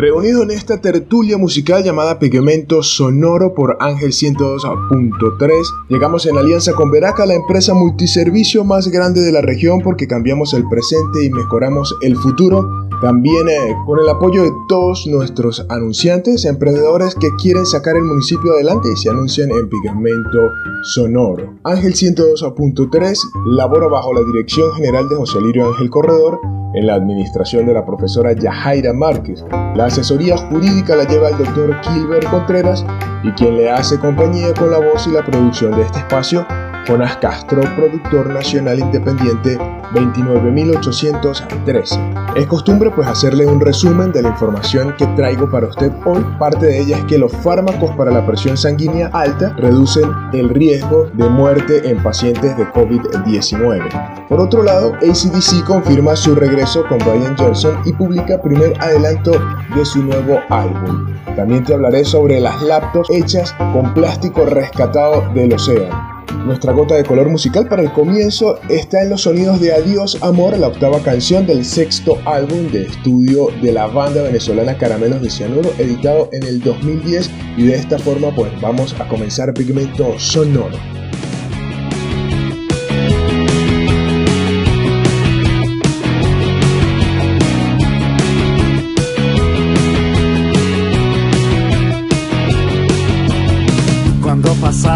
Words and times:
Reunido 0.00 0.42
en 0.42 0.50
esta 0.50 0.80
tertulia 0.80 1.36
musical 1.36 1.84
llamada 1.84 2.18
Pigmento 2.18 2.82
Sonoro 2.82 3.52
por 3.52 3.76
Ángel 3.80 4.12
102.3, 4.12 5.50
llegamos 5.90 6.24
en 6.24 6.38
alianza 6.38 6.72
con 6.72 6.90
Veraca, 6.90 7.26
la 7.26 7.34
empresa 7.34 7.74
multiservicio 7.74 8.64
más 8.64 8.88
grande 8.88 9.20
de 9.20 9.30
la 9.30 9.42
región 9.42 9.82
porque 9.82 10.08
cambiamos 10.08 10.54
el 10.54 10.66
presente 10.70 11.22
y 11.22 11.28
mejoramos 11.28 11.94
el 12.00 12.16
futuro. 12.16 12.66
También 13.02 13.46
eh, 13.50 13.76
con 13.84 13.98
el 13.98 14.08
apoyo 14.08 14.42
de 14.42 14.52
todos 14.70 15.06
nuestros 15.06 15.66
anunciantes, 15.68 16.46
emprendedores 16.46 17.14
que 17.14 17.28
quieren 17.36 17.66
sacar 17.66 17.94
el 17.94 18.04
municipio 18.04 18.52
adelante 18.52 18.88
y 18.90 18.96
se 18.96 19.10
anuncian 19.10 19.50
en 19.50 19.68
Pigmento 19.68 20.50
Sonoro. 20.94 21.58
Ángel 21.64 21.92
102.3 21.92 23.18
labora 23.48 23.88
bajo 23.88 24.14
la 24.14 24.22
dirección 24.24 24.72
general 24.72 25.10
de 25.10 25.16
José 25.16 25.42
Lirio 25.42 25.68
Ángel 25.68 25.90
Corredor 25.90 26.40
en 26.72 26.86
la 26.86 26.94
administración 26.94 27.66
de 27.66 27.74
la 27.74 27.84
profesora 27.84 28.32
Yajaira 28.32 28.92
Márquez. 28.92 29.44
La 29.74 29.86
asesoría 29.86 30.36
jurídica 30.36 30.96
la 30.96 31.04
lleva 31.04 31.30
el 31.30 31.38
doctor 31.38 31.80
Kilber 31.80 32.24
Contreras 32.26 32.84
y 33.22 33.30
quien 33.32 33.56
le 33.56 33.70
hace 33.70 33.98
compañía 33.98 34.54
con 34.54 34.70
la 34.70 34.78
voz 34.78 35.06
y 35.06 35.10
la 35.10 35.24
producción 35.24 35.76
de 35.76 35.82
este 35.82 35.98
espacio 35.98 36.46
Jonas 36.86 37.16
Castro, 37.18 37.62
productor 37.76 38.28
nacional 38.28 38.78
independiente 38.78 39.58
29813. 39.92 41.98
Es 42.36 42.46
costumbre 42.46 42.90
pues 42.90 43.08
hacerle 43.08 43.46
un 43.46 43.60
resumen 43.60 44.12
de 44.12 44.22
la 44.22 44.28
información 44.28 44.94
que 44.96 45.06
traigo 45.08 45.50
para 45.50 45.66
usted 45.66 45.92
hoy. 46.04 46.24
Parte 46.38 46.66
de 46.66 46.80
ella 46.80 46.98
es 46.98 47.04
que 47.04 47.18
los 47.18 47.32
fármacos 47.32 47.90
para 47.96 48.10
la 48.10 48.24
presión 48.24 48.56
sanguínea 48.56 49.10
alta 49.12 49.54
reducen 49.56 50.10
el 50.32 50.48
riesgo 50.48 51.10
de 51.14 51.28
muerte 51.28 51.88
en 51.88 52.02
pacientes 52.02 52.56
de 52.56 52.66
COVID-19. 52.72 54.28
Por 54.28 54.40
otro 54.40 54.62
lado, 54.62 54.94
ACDC 54.94 55.64
confirma 55.66 56.14
su 56.14 56.34
regreso 56.34 56.84
con 56.88 56.98
Brian 56.98 57.36
Johnson 57.36 57.80
y 57.84 57.92
publica 57.92 58.40
primer 58.40 58.80
adelanto 58.80 59.32
de 59.74 59.84
su 59.84 60.02
nuevo 60.02 60.40
álbum. 60.50 61.16
También 61.36 61.64
te 61.64 61.74
hablaré 61.74 62.04
sobre 62.04 62.40
las 62.40 62.60
laptops 62.62 63.10
hechas 63.10 63.54
con 63.72 63.92
plástico 63.94 64.44
rescatado 64.44 65.28
del 65.34 65.54
océano. 65.54 66.09
Nuestra 66.38 66.72
gota 66.72 66.94
de 66.94 67.04
color 67.04 67.28
musical 67.28 67.68
para 67.68 67.82
el 67.82 67.92
comienzo 67.92 68.58
está 68.68 69.02
en 69.02 69.10
los 69.10 69.22
sonidos 69.22 69.60
de 69.60 69.72
Adiós 69.72 70.18
Amor, 70.22 70.56
la 70.58 70.68
octava 70.68 71.00
canción 71.00 71.46
del 71.46 71.64
sexto 71.64 72.18
álbum 72.24 72.70
de 72.70 72.86
estudio 72.86 73.48
de 73.62 73.72
la 73.72 73.86
banda 73.86 74.22
venezolana 74.22 74.76
Caramelos 74.78 75.20
de 75.20 75.30
Cianuro, 75.30 75.70
editado 75.78 76.28
en 76.32 76.42
el 76.44 76.60
2010 76.60 77.30
y 77.56 77.66
de 77.66 77.74
esta 77.74 77.98
forma 77.98 78.34
pues 78.34 78.50
vamos 78.60 78.98
a 79.00 79.08
comenzar 79.08 79.52
Pigmento 79.52 80.18
Sonoro. 80.18 80.78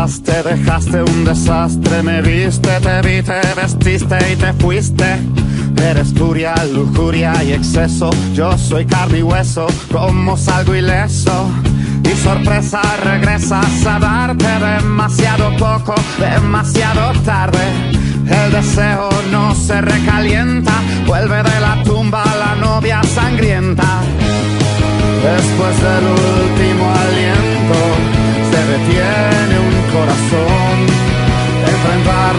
Te 0.05 0.43
dejaste 0.43 1.03
un 1.03 1.25
desastre, 1.25 2.03
me 2.03 2.21
viste, 2.21 2.69
te 2.81 3.01
vi, 3.01 3.23
te 3.23 3.41
vestiste 3.57 4.19
y 4.31 4.37
te 4.37 4.53
fuiste. 4.53 5.19
Eres 5.83 6.13
furia, 6.13 6.55
lujuria 6.75 7.43
y 7.43 7.53
exceso, 7.53 8.11
yo 8.35 8.57
soy 8.59 8.85
carne 8.85 9.21
y 9.21 9.23
hueso, 9.23 9.67
como 9.91 10.37
salgo 10.37 10.75
ileso. 10.75 11.51
Y 12.03 12.15
sorpresa 12.23 12.83
regresas 13.03 13.87
a 13.87 13.99
darte 13.99 14.45
demasiado 14.45 15.57
poco, 15.57 15.95
demasiado 16.19 17.19
tarde. 17.23 17.65
El 18.29 18.53
deseo 18.53 19.09
no 19.33 19.55
se 19.55 19.81
recalienta, 19.81 20.75
vuelve 21.07 21.43
de 21.43 21.61
la 21.61 21.83
tumba 21.83 22.25
la 22.39 22.55
novia 22.57 23.03
sangrienta. 23.03 24.03
Después 25.23 25.83
del 25.83 26.05
último 26.05 26.91
aliento 26.91 27.94
se 28.75 28.81
detiene 28.81 29.59
un 29.59 29.83
corazón. 29.93 30.77
Enfrentar 31.67 32.37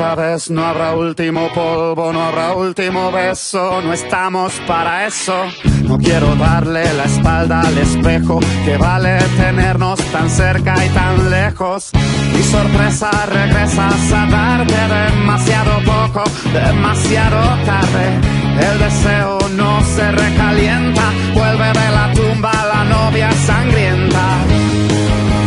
No 0.00 0.64
habrá 0.64 0.94
último 0.94 1.52
polvo, 1.54 2.10
no 2.10 2.22
habrá 2.22 2.54
último 2.54 3.12
beso, 3.12 3.82
no 3.82 3.92
estamos 3.92 4.50
para 4.66 5.06
eso. 5.06 5.34
No 5.82 5.98
quiero 5.98 6.34
darle 6.36 6.90
la 6.94 7.04
espalda 7.04 7.60
al 7.60 7.76
espejo, 7.76 8.40
que 8.64 8.78
vale 8.78 9.18
tenernos 9.36 10.00
tan 10.10 10.30
cerca 10.30 10.74
y 10.82 10.88
tan 10.88 11.28
lejos. 11.28 11.90
Mi 12.32 12.42
sorpresa 12.44 13.10
regresas 13.26 14.12
a 14.12 14.26
darte 14.26 14.74
demasiado 14.74 15.72
poco, 15.84 16.24
demasiado 16.50 17.40
tarde. 17.66 18.20
El 18.72 18.78
deseo 18.78 19.38
no 19.54 19.82
se 19.84 20.10
recalienta, 20.12 21.12
vuelve 21.34 21.66
de 21.66 21.90
la 21.90 22.12
tumba 22.14 22.52
la 22.72 22.84
novia 22.84 23.30
sangrienta. 23.32 24.38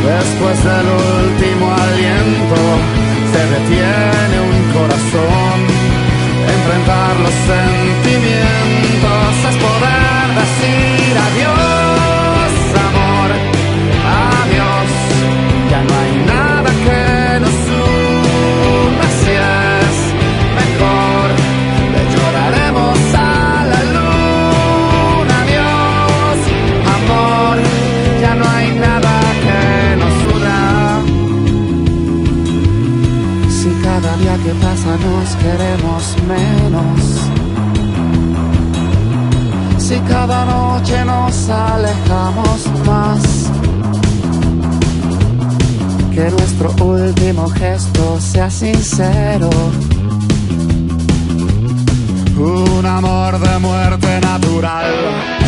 Después 0.03 0.63
del 0.63 0.85
último 0.85 1.73
aliento 1.73 3.02
se 3.33 3.43
detiene 3.55 4.35
un 4.51 4.57
corazón. 4.77 5.57
Enfrentar 6.55 7.13
los 7.25 7.35
sentimientos 7.53 9.33
es 9.49 9.55
poder 9.65 10.25
decir 10.41 11.13
adiós, 11.27 12.51
amor, 12.87 13.29
adiós. 14.37 14.89
Ya 15.71 15.79
no 15.87 15.93
hay 16.01 16.12
alejamos 41.49 42.67
más. 42.85 43.21
Que 46.13 46.29
nuestro 46.29 46.71
último 46.83 47.49
gesto 47.49 48.19
sea 48.19 48.49
sincero. 48.49 49.49
Un 52.37 52.85
amor 52.85 53.39
de 53.39 53.59
muerte 53.59 54.19
natural. 54.21 55.42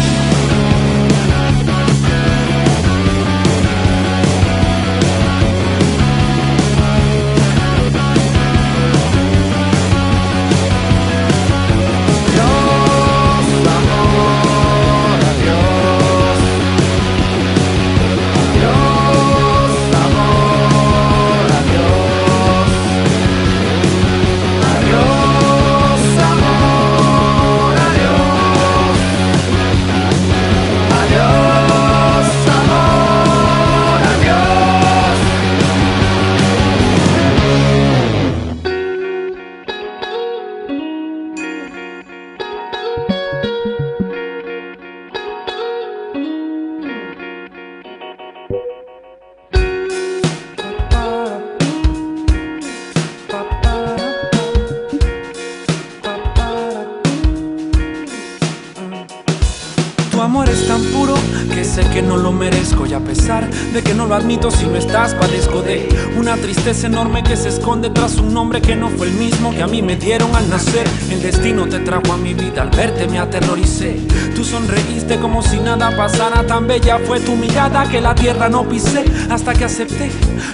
Bella 76.66 77.00
fue 77.06 77.20
tu 77.20 77.36
mirada 77.36 77.88
que 77.90 78.02
la 78.02 78.16
tierra 78.16 78.50
no 78.50 78.68
pisé 78.68 79.06
hasta 79.30 79.54
que 79.54 79.66
acepté 79.66 80.12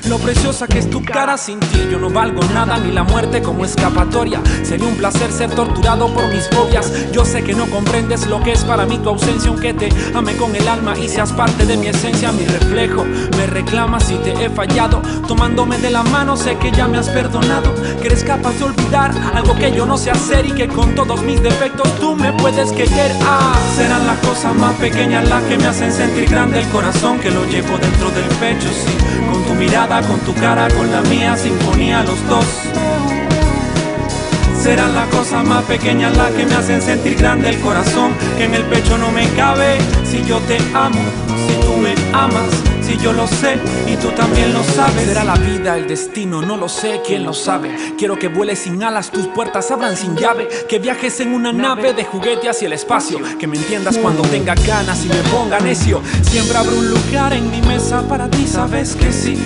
lo 0.10 0.18
preciosa 0.18 0.68
que 0.68 0.80
es 0.80 0.90
tu 0.90 1.04
cara 1.04 1.38
sin 1.38 1.60
ti. 1.60 1.88
Yo 1.92 2.00
no 2.00 2.10
valgo 2.10 2.42
nada 2.54 2.78
ni 2.78 2.92
la 2.92 3.04
muerte 3.04 3.42
como 3.42 3.66
escapatoria. 3.66 4.42
Sería 4.64 4.88
un 4.88 4.96
placer 4.96 5.32
ser 5.32 5.52
torturado 5.52 6.14
por 6.14 6.28
mis 6.34 6.48
fobias. 6.50 6.92
Yo 7.12 7.26
sé 7.26 7.44
que 7.44 7.54
no 7.54 7.66
comprendes 7.68 8.28
lo 8.28 8.42
que 8.42 8.52
es 8.54 8.64
para 8.64 8.86
mí 8.86 8.98
tu 8.98 9.10
ausencia, 9.10 9.50
aunque 9.50 9.74
te 9.74 9.90
ame 10.16 10.36
con 10.36 10.56
el 10.56 10.68
alma 10.68 10.98
y 10.98 11.08
seas 11.08 11.32
parte 11.32 11.66
de 11.66 11.78
mi 11.78 11.88
esencia, 11.88 12.32
mi 12.32 12.46
reflejo. 12.46 13.06
Me 13.38 13.48
reclamas 13.48 14.04
si 14.04 14.16
te 14.16 14.32
he 14.44 14.50
fallado, 14.50 15.02
tomándome 15.28 15.78
de 15.78 15.90
la 15.90 16.04
mano 16.04 16.36
sé 16.36 16.58
que 16.58 16.72
ya 16.72 16.88
me 16.88 16.98
has 16.98 17.10
perdonado, 17.10 17.74
que 18.02 18.08
eres 18.08 18.24
capaz 18.24 18.54
de 18.54 18.66
olvidar 18.66 19.12
algo 19.34 19.56
que 19.56 19.72
yo 19.72 19.86
no 19.86 19.98
sé 19.98 20.12
hacer 20.12 20.46
y 20.46 20.52
que 20.52 20.68
con 20.68 20.96
todos 20.96 21.22
mis 21.24 21.42
defectos 21.42 21.88
tú 22.00 22.16
me 22.16 22.34
puedes 22.34 22.72
querer. 22.72 23.12
Ah, 23.24 23.54
serán 23.76 24.06
las 24.08 24.18
cosas 24.20 24.56
más 24.56 24.74
pequeñas 24.76 25.28
las 25.30 25.44
que 25.44 25.58
me 25.58 25.68
hacen 25.68 25.92
sentir 26.02 26.30
grande 26.30 26.60
el 26.62 26.68
corazón 26.70 27.20
que 27.20 27.30
lo 27.30 27.46
llevo 27.46 27.78
dentro 27.78 28.10
del 28.10 28.26
pecho, 28.40 28.68
sí, 28.70 28.98
con 29.32 29.44
tu 29.46 29.54
mirada, 29.54 30.02
con 30.02 30.20
tu 30.22 30.34
cara, 30.34 30.68
con 30.70 30.92
la 30.92 31.02
mía, 31.02 31.38
sinfonía 31.38 32.02
los 32.02 32.28
dos. 32.28 32.46
Serán 34.60 34.96
las 34.96 35.08
cosas 35.10 35.46
más 35.46 35.64
pequeñas 35.66 36.18
las 36.18 36.32
que 36.32 36.48
me 36.48 36.56
hacen 36.56 36.82
sentir 36.82 37.18
grande 37.18 37.50
el 37.50 37.60
corazón 37.60 38.14
que 38.36 38.46
en 38.46 38.56
el 38.56 38.64
pecho 38.64 38.98
no 38.98 39.12
me 39.12 39.28
cabe. 39.36 39.78
Si 40.04 40.24
yo 40.24 40.40
te 40.40 40.58
amo, 40.74 41.04
si 41.48 41.54
tú 41.68 41.78
me 41.78 41.94
amas, 42.14 42.71
si 42.92 42.98
yo 42.98 43.14
lo 43.14 43.28
sé 43.28 43.58
y 43.88 43.96
tú 43.96 44.10
también 44.10 44.54
lo 44.54 44.64
sabes. 44.64 45.06
Será 45.06 45.24
la 45.24 45.36
vida, 45.36 45.78
el 45.78 45.88
destino, 45.88 46.42
no 46.42 46.58
lo 46.58 46.68
sé, 46.68 47.02
quién 47.06 47.24
lo 47.24 47.34
sabe. 47.34 47.72
Quiero 47.98 48.18
que 48.18 48.28
vueles 48.28 48.60
sin 48.60 48.84
alas, 48.84 49.12
tus 49.12 49.28
puertas 49.28 49.72
abran 49.72 49.96
sin 49.96 50.16
llave. 50.16 50.48
Que 50.68 50.80
viajes 50.80 51.20
en 51.22 51.34
una 51.34 51.54
nave 51.54 51.94
de 51.94 52.04
juguete 52.04 52.50
hacia 52.50 52.68
el 52.68 52.74
espacio. 52.74 53.20
Que 53.40 53.48
me 53.48 53.58
entiendas 53.58 53.98
cuando 53.98 54.24
tenga 54.24 54.56
ganas 54.56 55.06
y 55.06 55.10
me 55.10 55.22
ponga 55.32 55.60
necio. 55.60 56.02
Siempre 56.22 56.58
habrá 56.58 56.72
un 56.72 56.90
lugar 56.90 57.34
en 57.34 57.50
mi 57.50 57.62
mesa 57.62 58.02
para 58.08 58.30
ti, 58.30 58.46
sabes 58.46 58.96
que 58.96 59.14
sí. 59.14 59.38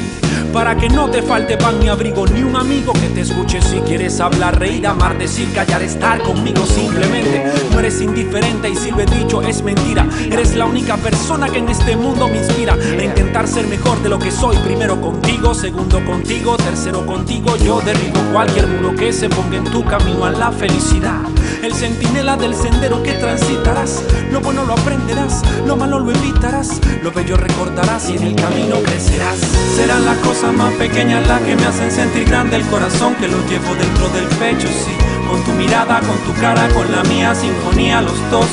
Para 0.56 0.78
que 0.78 0.88
no 0.88 1.10
te 1.10 1.22
falte 1.22 1.58
pan 1.58 1.82
ni 1.82 1.90
abrigo, 1.90 2.26
ni 2.28 2.42
un 2.42 2.56
amigo 2.56 2.94
que 2.94 3.10
te 3.10 3.20
escuche 3.20 3.62
si 3.62 3.76
quieres 3.80 4.22
hablar, 4.22 4.58
reír, 4.58 4.88
amar, 4.88 5.18
decir, 5.18 5.52
callar, 5.54 5.84
estar 5.84 6.22
conmigo 6.22 6.66
simplemente. 6.66 7.44
No 7.74 7.80
eres 7.80 8.00
indiferente 8.00 8.70
y 8.70 8.76
si 8.78 8.90
lo 8.90 9.02
he 9.02 9.06
dicho 9.06 9.42
es 9.42 9.62
mentira. 9.64 10.08
Eres 10.32 10.56
la 10.56 10.66
única 10.66 10.96
persona 10.96 11.50
que 11.50 11.58
en 11.58 11.68
este 11.68 11.98
mundo 11.98 12.30
me 12.30 12.38
inspira 12.38 12.76
a 12.76 13.04
intentar 13.04 13.50
ser 13.50 13.68
mejor 13.68 14.02
de 14.02 14.08
lo 14.08 14.18
que 14.18 14.32
soy. 14.32 14.56
Primero 14.60 15.02
contigo, 15.02 15.54
segundo 15.54 16.04
contigo, 16.06 16.56
tercero 16.56 17.06
contigo. 17.06 17.58
Yo 17.58 17.82
derribo 17.82 18.22
cualquier 18.32 18.68
muro 18.68 18.96
que 18.96 19.12
se 19.12 19.28
ponga 19.28 19.58
en 19.58 19.66
tu 19.66 19.84
camino 19.84 20.24
a 20.24 20.32
la 20.32 20.54
felicidad. 20.54 21.20
El 21.64 21.74
centinela 21.74 22.38
del 22.38 22.56
sendero 22.56 23.04
que 23.04 23.12
transitarás. 23.14 24.04
Lo 24.32 24.40
bueno 24.40 24.64
lo 24.64 24.74
aprenderás, 24.74 25.42
lo 25.68 25.76
malo 25.76 26.00
lo 26.00 26.12
evitarás. 26.12 26.80
Lo 27.04 27.12
bello 27.12 27.36
recordarás 27.36 28.10
y 28.10 28.16
en 28.16 28.24
el 28.24 28.36
camino 28.36 28.78
crecerás. 28.84 29.40
Serán 29.76 30.06
las 30.06 30.18
cosas 30.20 30.45
más 30.52 30.74
pequeñas 30.74 31.28
las 31.28 31.42
que 31.42 31.56
me 31.56 31.66
hacen 31.66 31.92
sentir 31.92 32.26
grande 32.26 32.58
el 32.58 32.66
corazón 32.66 33.16
que 33.16 33.28
lo 33.28 33.38
llevo 33.48 33.74
dentro 33.76 34.10
del 34.10 34.26
pecho, 34.38 34.68
sí. 34.68 34.92
Con 35.30 35.44
tu 35.44 35.52
mirada, 35.52 36.00
con 36.02 36.18
tu 36.20 36.40
cara, 36.40 36.68
con 36.70 36.92
la 36.92 37.04
mía, 37.04 37.34
sinfonía 37.34 38.02
los 38.02 38.20
dos. 38.30 38.48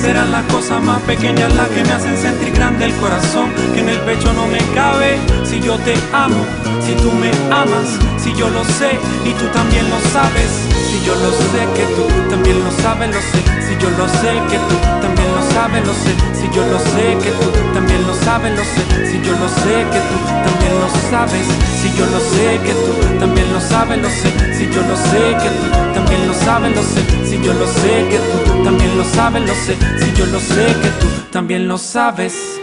Serán 0.00 0.32
las 0.32 0.44
cosas 0.44 0.82
más 0.82 1.00
pequeñas 1.02 1.54
las 1.54 1.68
que 1.68 1.84
me 1.84 1.92
hacen 1.92 2.16
sentir 2.16 2.52
grande 2.52 2.86
el 2.86 2.92
corazón 2.94 3.50
que 3.74 3.80
en 3.80 3.88
el 3.88 3.98
pecho 4.00 4.32
no 4.32 4.46
me 4.46 4.58
cabe. 4.74 5.18
Si 5.44 5.60
yo 5.60 5.76
te 5.78 5.94
amo, 6.12 6.44
si 6.84 6.94
tú 6.94 7.12
me 7.12 7.30
amas, 7.50 7.98
si 8.18 8.34
yo 8.34 8.48
lo 8.50 8.64
sé 8.64 8.98
y 9.24 9.32
tú 9.34 9.46
también 9.52 9.88
lo 9.88 9.98
sabes. 10.10 10.50
Si 10.90 11.00
yo 11.06 11.14
lo 11.14 11.30
sé 11.30 11.66
que 11.74 11.84
tú 11.94 12.06
también 12.30 12.62
lo 12.62 12.70
sabes, 12.70 13.08
lo 13.14 13.20
sé. 13.20 13.40
Si 13.66 13.76
yo 13.78 13.90
lo 13.90 14.08
sé 14.08 14.32
que 14.50 14.58
tú 14.68 14.76
también 15.00 15.28
lo 15.34 15.42
sabes, 15.52 15.86
lo 15.86 15.94
sé. 15.94 16.12
Si 16.34 16.48
yo 16.54 16.64
lo 16.66 16.78
sé 16.78 17.16
que 17.22 17.30
tú 17.30 17.50
también 17.74 18.06
lo 18.06 18.14
sabes, 18.14 18.56
lo 18.56 18.64
sé. 18.64 18.82
Si 19.10 19.20
yo 19.22 19.32
lo 19.32 19.48
sé 19.48 19.74
que 19.92 20.00
tú 20.08 20.16
también 20.44 20.74
lo 20.80 20.88
sabes. 21.10 21.46
Si 21.80 21.92
yo 21.96 22.06
lo 22.06 22.20
sé 22.20 22.60
que 22.64 22.72
tú 22.72 23.18
también 23.18 23.52
lo 23.52 23.60
sabes, 23.60 23.98
lo 24.02 24.08
sé. 24.10 24.30
Si 24.56 24.70
yo 24.70 24.82
lo 24.82 24.96
sé 24.96 25.36
que 25.40 25.48
tú 25.48 25.94
también 25.94 26.26
lo 26.26 26.34
sabes, 26.34 26.74
lo 26.74 26.82
sé. 26.82 27.02
Si 27.28 27.42
yo 27.42 27.52
lo 27.54 27.66
sé 27.66 28.06
que 28.10 28.18
tú 28.18 28.64
también 28.64 28.98
lo 28.98 29.04
sabes, 29.04 29.42
lo 29.42 29.54
sé. 29.54 29.76
Si 29.98 30.12
yo 30.14 30.26
lo 30.26 30.40
sé 30.40 30.66
que 30.82 30.88
tú 31.00 31.08
también 31.30 31.68
lo 31.68 31.78
sabes. 31.78 32.61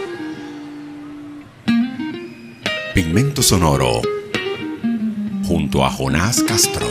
Pigmento 3.02 3.40
Sonoro 3.40 4.02
junto 5.48 5.82
a 5.82 5.88
Jonás 5.88 6.42
Castro. 6.42 6.84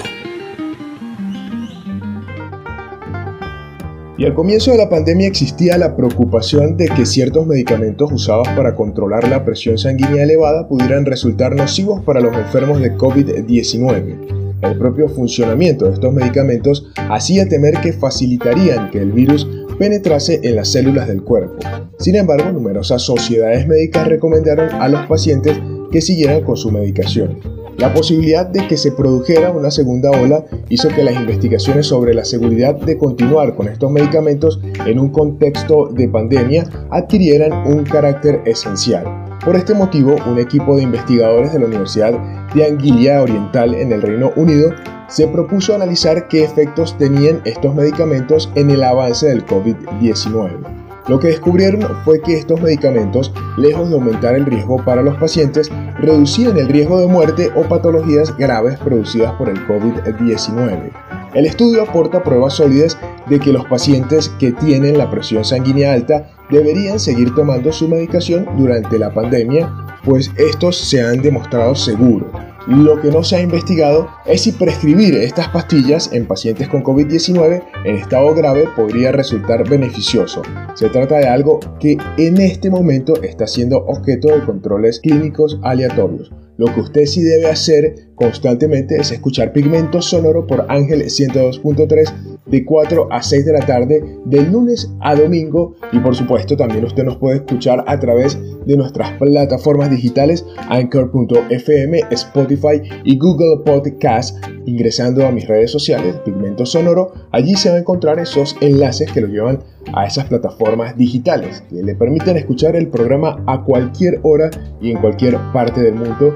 Y 4.18 4.26
al 4.26 4.34
comienzo 4.34 4.72
de 4.72 4.80
la 4.80 4.90
pandemia 4.90 5.28
existía 5.28 5.78
la 5.78 5.96
preocupación 5.96 6.78
de 6.78 6.88
que 6.88 7.06
ciertos 7.06 7.46
medicamentos 7.46 8.12
usados 8.12 8.48
para 8.56 8.74
controlar 8.74 9.28
la 9.28 9.46
presión 9.46 9.78
sanguínea 9.78 10.24
elevada 10.24 10.68
pudieran 10.68 11.06
resultar 11.06 11.56
nocivos 11.56 12.04
para 12.04 12.22
los 12.22 12.36
enfermos 12.36 12.82
de 12.82 12.98
COVID-19. 12.98 14.58
El 14.64 14.80
propio 14.80 15.10
funcionamiento 15.10 15.86
de 15.86 15.94
estos 15.94 16.12
medicamentos 16.12 16.92
hacía 17.08 17.48
temer 17.48 17.82
que 17.82 17.94
facilitarían 17.94 18.90
que 18.90 18.98
el 18.98 19.12
virus 19.12 19.48
penetrase 19.78 20.40
en 20.42 20.56
las 20.56 20.72
células 20.72 21.08
del 21.08 21.22
cuerpo. 21.22 21.60
Sin 22.00 22.16
embargo, 22.16 22.52
numerosas 22.52 23.04
sociedades 23.04 23.68
médicas 23.68 24.08
recomendaron 24.08 24.70
a 24.82 24.88
los 24.88 25.06
pacientes 25.06 25.56
que 25.92 26.02
siguieran 26.02 26.44
con 26.44 26.58
su 26.58 26.72
medicación. 26.72 27.40
La 27.78 27.94
posibilidad 27.94 28.46
de 28.46 28.68
que 28.68 28.76
se 28.76 28.92
produjera 28.92 29.52
una 29.52 29.72
segunda 29.72 30.12
ola 30.12 30.44
hizo 30.68 30.90
que 30.90 31.02
las 31.02 31.16
investigaciones 31.16 31.88
sobre 31.88 32.14
la 32.14 32.26
seguridad 32.26 32.76
de 32.76 32.98
continuar 32.98 33.56
con 33.56 33.70
estos 33.70 33.90
medicamentos 33.90 34.60
en 34.86 35.00
un 35.00 35.10
contexto 35.10 35.88
de 35.88 36.10
pandemia 36.10 36.66
adquirieran 36.90 37.66
un 37.66 37.86
carácter 37.86 38.42
esencial. 38.46 39.06
Por 39.46 39.56
este 39.56 39.74
motivo, 39.74 40.18
un 40.28 40.40
equipo 40.40 40.76
de 40.76 40.84
investigadores 40.84 41.54
de 41.54 41.60
la 41.60 41.68
Universidad 41.68 42.12
de 42.54 42.66
Anguilla 42.66 43.22
Oriental 43.22 43.74
en 43.74 43.94
el 43.94 44.02
Reino 44.02 44.34
Unido 44.36 44.74
se 45.08 45.28
propuso 45.28 45.74
analizar 45.74 46.28
qué 46.28 46.44
efectos 46.44 46.98
tenían 46.98 47.42
estos 47.46 47.74
medicamentos 47.74 48.52
en 48.56 48.72
el 48.72 48.84
avance 48.84 49.28
del 49.28 49.46
COVID-19. 49.46 50.79
Lo 51.10 51.20
que 51.20 51.30
descubrieron 51.30 51.82
fue 52.06 52.22
que 52.22 52.38
estos 52.38 52.62
medicamentos, 52.62 53.34
lejos 53.58 53.90
de 53.90 53.96
aumentar 53.96 54.36
el 54.36 54.46
riesgo 54.46 54.78
para 54.86 55.02
los 55.02 55.18
pacientes, 55.18 55.72
reducían 55.98 56.56
el 56.56 56.68
riesgo 56.68 57.00
de 57.00 57.08
muerte 57.08 57.50
o 57.56 57.64
patologías 57.64 58.38
graves 58.38 58.78
producidas 58.78 59.34
por 59.34 59.50
el 59.50 59.58
COVID-19. 59.68 60.92
El 61.34 61.46
estudio 61.48 61.82
aporta 61.82 62.22
pruebas 62.22 62.54
sólidas 62.54 62.96
de 63.28 63.40
que 63.40 63.52
los 63.52 63.66
pacientes 63.66 64.30
que 64.40 64.52
tienen 64.52 65.00
la 65.00 65.10
presión 65.10 65.44
sanguínea 65.44 65.94
alta 65.94 66.30
deberían 66.52 67.00
seguir 67.00 67.34
tomando 67.34 67.72
su 67.72 67.88
medicación 67.88 68.48
durante 68.56 69.00
la 69.00 69.12
pandemia, 69.12 69.68
pues 70.06 70.32
estos 70.38 70.78
se 70.78 71.02
han 71.02 71.24
demostrado 71.24 71.74
seguros. 71.74 72.30
Lo 72.68 73.02
que 73.02 73.10
no 73.10 73.24
se 73.24 73.38
ha 73.38 73.42
investigado 73.42 74.10
es 74.26 74.42
si 74.42 74.52
prescribir 74.52 75.16
estas 75.16 75.48
pastillas 75.48 76.12
en 76.14 76.28
pacientes 76.28 76.68
con 76.68 76.84
COVID-19 76.84 77.64
en 77.86 77.96
estado 77.96 78.36
grave 78.36 78.66
podría 78.76 79.12
resultar 79.12 79.68
beneficioso. 79.68 80.42
Se 80.76 80.90
trata 80.90 81.18
de 81.18 81.28
algo 81.28 81.60
que 81.80 81.98
en 82.18 82.40
este 82.42 82.70
momento 82.70 83.22
está 83.24 83.48
siendo 83.48 83.78
objeto 83.86 84.28
de 84.28 84.46
controles 84.46 85.00
clínicos 85.00 85.60
aleatorios. 85.64 86.32
Lo 86.58 86.66
que 86.74 86.82
usted 86.82 87.06
sí 87.06 87.24
debe 87.24 87.48
hacer 87.48 88.09
constantemente 88.20 88.98
es 88.98 89.12
escuchar 89.12 89.54
Pigmento 89.54 90.02
Sonoro 90.02 90.46
por 90.46 90.66
Ángel 90.68 91.04
102.3 91.04 92.40
de 92.46 92.66
4 92.66 93.08
a 93.12 93.22
6 93.22 93.46
de 93.46 93.54
la 93.54 93.66
tarde 93.66 94.04
del 94.26 94.52
lunes 94.52 94.92
a 95.00 95.16
domingo. 95.16 95.76
Y 95.92 96.00
por 96.00 96.16
supuesto 96.16 96.58
también 96.58 96.84
usted 96.84 97.04
nos 97.06 97.18
puede 97.18 97.38
escuchar 97.38 97.84
a 97.88 98.00
través 98.00 98.38
de 98.66 98.76
nuestras 98.76 99.12
plataformas 99.14 99.90
digitales 99.90 100.46
anchor.fm, 100.70 102.02
Spotify 102.12 102.82
y 103.04 103.18
Google 103.18 103.64
Podcast. 103.66 104.38
Ingresando 104.66 105.26
a 105.26 105.32
mis 105.32 105.48
redes 105.48 105.72
sociales 105.72 106.18
Pigmento 106.26 106.66
Sonoro 106.66 107.14
allí 107.32 107.56
se 107.56 107.70
va 107.70 107.78
a 107.78 107.80
encontrar 107.80 108.20
esos 108.20 108.56
enlaces 108.62 109.12
que 109.12 109.22
lo 109.22 109.28
llevan 109.28 109.64
a 109.94 110.06
esas 110.06 110.26
plataformas 110.26 110.96
digitales 110.98 111.64
que 111.70 111.82
le 111.82 111.96
permiten 111.96 112.38
escuchar 112.38 112.76
el 112.76 112.90
programa 112.90 113.42
a 113.48 113.64
cualquier 113.64 114.20
hora 114.24 114.52
y 114.82 114.92
en 114.92 114.98
cualquier 114.98 115.38
parte 115.54 115.82
del 115.82 115.96
mundo. 115.96 116.36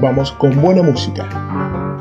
Vamos 0.00 0.32
con 0.32 0.60
buena 0.60 0.82
música 0.82 1.01
universidad. 1.08 1.91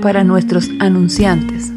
Para 0.00 0.24
nuestros 0.24 0.70
anunciantes. 0.80 1.70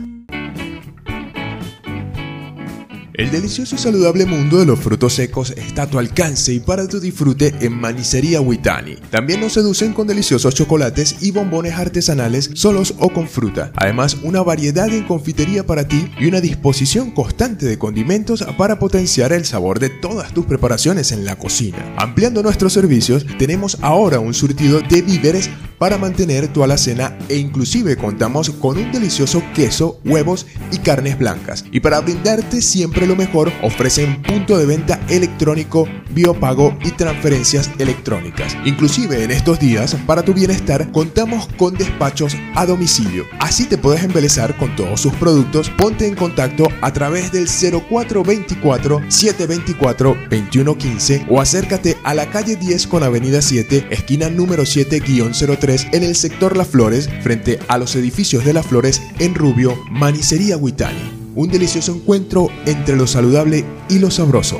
El 3.13 3.29
delicioso 3.29 3.75
y 3.75 3.77
saludable 3.77 4.25
mundo 4.25 4.57
de 4.57 4.65
los 4.65 4.79
frutos 4.79 5.13
secos 5.13 5.51
está 5.51 5.83
a 5.83 5.87
tu 5.87 5.99
alcance 5.99 6.51
y 6.51 6.59
para 6.59 6.87
tu 6.87 6.99
disfrute 6.99 7.53
en 7.61 7.79
Manicería 7.79 8.41
Huitani. 8.41 8.95
También 9.11 9.39
nos 9.39 9.53
seducen 9.53 9.93
con 9.93 10.07
deliciosos 10.07 10.55
chocolates 10.55 11.17
y 11.21 11.29
bombones 11.29 11.75
artesanales 11.75 12.49
solos 12.55 12.95
o 12.97 13.09
con 13.09 13.27
fruta. 13.27 13.71
Además, 13.75 14.17
una 14.23 14.41
variedad 14.41 14.89
en 14.89 15.03
confitería 15.03 15.63
para 15.63 15.87
ti 15.87 16.09
y 16.19 16.25
una 16.25 16.41
disposición 16.41 17.11
constante 17.11 17.67
de 17.67 17.77
condimentos 17.77 18.43
para 18.57 18.79
potenciar 18.79 19.31
el 19.31 19.45
sabor 19.45 19.79
de 19.79 19.91
todas 19.91 20.33
tus 20.33 20.47
preparaciones 20.47 21.11
en 21.11 21.23
la 21.23 21.37
cocina. 21.37 21.93
Ampliando 21.97 22.41
nuestros 22.41 22.73
servicios, 22.73 23.27
tenemos 23.37 23.77
ahora 23.81 24.19
un 24.19 24.33
surtido 24.33 24.81
de 24.81 25.03
víveres 25.03 25.51
para 25.77 25.97
mantener 25.97 26.47
tu 26.47 26.63
alacena 26.63 27.17
e 27.29 27.37
inclusive 27.37 27.97
contamos 27.97 28.49
con 28.49 28.77
un 28.77 28.91
delicioso 28.91 29.43
queso, 29.53 29.99
huevos 30.05 30.45
y 30.71 30.77
carnes 30.79 31.17
blancas. 31.17 31.65
Y 31.71 31.79
para 31.79 32.01
brindarte 32.01 32.61
siempre 32.61 33.07
lo 33.07 33.15
mejor, 33.15 33.51
ofrecen 33.61 34.21
punto 34.21 34.57
de 34.57 34.65
venta 34.65 34.99
electrónico, 35.09 35.87
biopago 36.11 36.77
y 36.83 36.91
transferencias 36.91 37.69
electrónicas. 37.77 38.55
Inclusive 38.65 39.23
en 39.23 39.31
estos 39.31 39.59
días, 39.59 39.95
para 40.05 40.23
tu 40.23 40.33
bienestar, 40.33 40.91
contamos 40.91 41.47
con 41.57 41.75
despachos 41.75 42.35
a 42.55 42.65
domicilio. 42.65 43.25
Así 43.39 43.65
te 43.65 43.77
puedes 43.77 44.03
embelezar 44.03 44.55
con 44.57 44.75
todos 44.75 45.01
sus 45.01 45.13
productos. 45.13 45.69
Ponte 45.71 46.07
en 46.07 46.15
contacto 46.15 46.67
a 46.81 46.93
través 46.93 47.31
del 47.31 47.47
0424 47.47 49.01
724 49.09 50.17
2115 50.29 51.25
o 51.29 51.41
acércate 51.41 51.97
a 52.03 52.13
la 52.13 52.29
calle 52.29 52.55
10 52.55 52.87
con 52.87 53.03
avenida 53.03 53.41
7, 53.41 53.87
esquina 53.89 54.29
número 54.29 54.63
7-03 54.63 55.64
en 55.65 56.03
el 56.03 56.15
sector 56.15 56.55
Las 56.55 56.67
Flores, 56.67 57.09
frente 57.23 57.57
a 57.67 57.79
los 57.79 57.95
edificios 57.95 58.45
de 58.45 58.53
Las 58.53 58.67
Flores 58.67 59.01
en 59.17 59.33
Rubio, 59.33 59.75
Manicería 59.89 60.57
Huitani. 60.57 61.11
Un 61.33 61.49
delicioso 61.49 61.95
encuentro 61.95 62.49
entre 62.67 62.95
lo 62.95 63.07
saludable 63.07 63.65
y 63.89 63.97
lo 63.97 64.11
sabroso. 64.11 64.59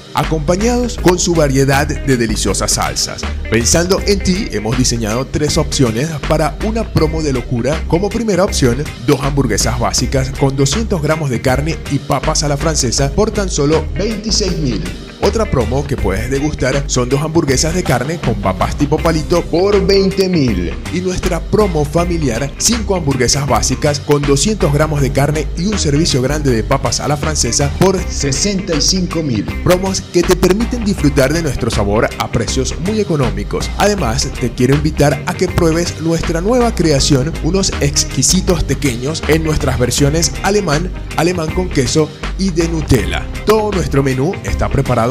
acompañados 0.13 0.97
con 0.97 1.19
su 1.19 1.33
variedad 1.33 1.87
de 1.87 2.17
deliciosas 2.17 2.71
salsas. 2.71 3.21
Pensando 3.49 4.01
en 4.05 4.19
ti, 4.19 4.47
hemos 4.51 4.77
diseñado 4.77 5.25
tres 5.25 5.57
opciones 5.57 6.09
para 6.27 6.57
una 6.65 6.83
promo 6.83 7.21
de 7.21 7.33
locura. 7.33 7.81
Como 7.87 8.09
primera 8.09 8.43
opción, 8.43 8.83
dos 9.07 9.21
hamburguesas 9.21 9.79
básicas 9.79 10.31
con 10.39 10.55
200 10.55 11.01
gramos 11.01 11.29
de 11.29 11.41
carne 11.41 11.77
y 11.91 11.99
papas 11.99 12.43
a 12.43 12.47
la 12.47 12.57
francesa 12.57 13.11
por 13.11 13.31
tan 13.31 13.49
solo 13.49 13.85
26 13.95 14.57
mil. 14.59 15.10
Otra 15.23 15.45
promo 15.45 15.85
que 15.85 15.97
puedes 15.97 16.31
degustar 16.31 16.83
son 16.87 17.07
dos 17.07 17.21
hamburguesas 17.21 17.75
de 17.75 17.83
carne 17.83 18.19
con 18.19 18.35
papas 18.35 18.75
tipo 18.75 18.97
palito 18.97 19.43
por 19.43 19.85
20 19.85 20.29
mil. 20.29 20.73
Y 20.93 21.01
nuestra 21.01 21.39
promo 21.39 21.85
familiar, 21.85 22.51
5 22.57 22.95
hamburguesas 22.95 23.47
básicas 23.47 23.99
con 23.99 24.23
200 24.23 24.73
gramos 24.73 24.99
de 24.99 25.11
carne 25.11 25.47
y 25.57 25.67
un 25.67 25.77
servicio 25.77 26.23
grande 26.23 26.51
de 26.51 26.63
papas 26.63 26.99
a 26.99 27.07
la 27.07 27.17
francesa 27.17 27.71
por 27.79 27.99
65 27.99 29.21
mil. 29.21 29.45
Promos 29.63 30.01
que 30.01 30.23
te 30.23 30.35
permiten 30.35 30.83
disfrutar 30.83 31.31
de 31.31 31.43
nuestro 31.43 31.69
sabor 31.69 32.09
a 32.17 32.31
precios 32.31 32.73
muy 32.79 32.99
económicos. 32.99 33.69
Además, 33.77 34.27
te 34.39 34.51
quiero 34.51 34.73
invitar 34.73 35.21
a 35.27 35.33
que 35.35 35.47
pruebes 35.47 36.01
nuestra 36.01 36.41
nueva 36.41 36.73
creación, 36.73 37.31
unos 37.43 37.71
exquisitos 37.79 38.63
pequeños 38.63 39.21
en 39.27 39.43
nuestras 39.43 39.77
versiones 39.77 40.31
alemán, 40.41 40.91
alemán 41.15 41.53
con 41.53 41.69
queso 41.69 42.09
y 42.39 42.49
de 42.49 42.67
Nutella. 42.67 43.23
Todo 43.45 43.71
nuestro 43.71 44.01
menú 44.01 44.33
está 44.43 44.67
preparado 44.67 45.10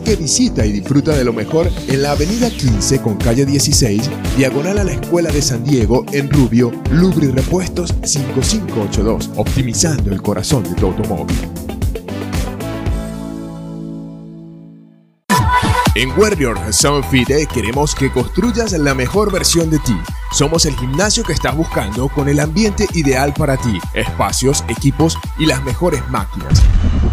que 0.00 0.16
visita 0.16 0.64
y 0.64 0.72
disfruta 0.72 1.14
de 1.16 1.24
lo 1.24 1.32
mejor 1.32 1.70
en 1.88 2.02
la 2.02 2.12
avenida 2.12 2.50
15 2.50 3.00
con 3.00 3.16
calle 3.16 3.44
16, 3.44 4.10
diagonal 4.36 4.78
a 4.78 4.84
la 4.84 4.92
Escuela 4.92 5.30
de 5.30 5.42
San 5.42 5.64
Diego 5.64 6.04
en 6.12 6.30
Rubio, 6.30 6.72
Lubri 6.90 7.28
Repuestos 7.28 7.94
5582, 8.02 9.30
optimizando 9.36 10.12
el 10.12 10.22
corazón 10.22 10.62
de 10.64 10.74
tu 10.74 10.86
automóvil. 10.86 11.36
En 15.94 16.10
Warrior 16.18 16.58
Sound 16.72 17.04
Fit 17.10 17.28
queremos 17.52 17.94
que 17.94 18.10
construyas 18.10 18.72
la 18.72 18.94
mejor 18.94 19.30
versión 19.30 19.68
de 19.68 19.78
ti. 19.80 19.96
Somos 20.30 20.64
el 20.64 20.74
gimnasio 20.74 21.22
que 21.22 21.34
estás 21.34 21.54
buscando 21.54 22.08
con 22.08 22.30
el 22.30 22.40
ambiente 22.40 22.86
ideal 22.94 23.34
para 23.34 23.58
ti, 23.58 23.78
espacios, 23.92 24.64
equipos 24.68 25.18
y 25.38 25.44
las 25.44 25.62
mejores 25.62 26.02
máquinas. 26.08 26.62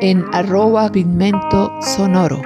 En 0.00 0.24
arroba 0.32 0.90
pigmento 0.90 1.70
sonoro. 1.82 2.40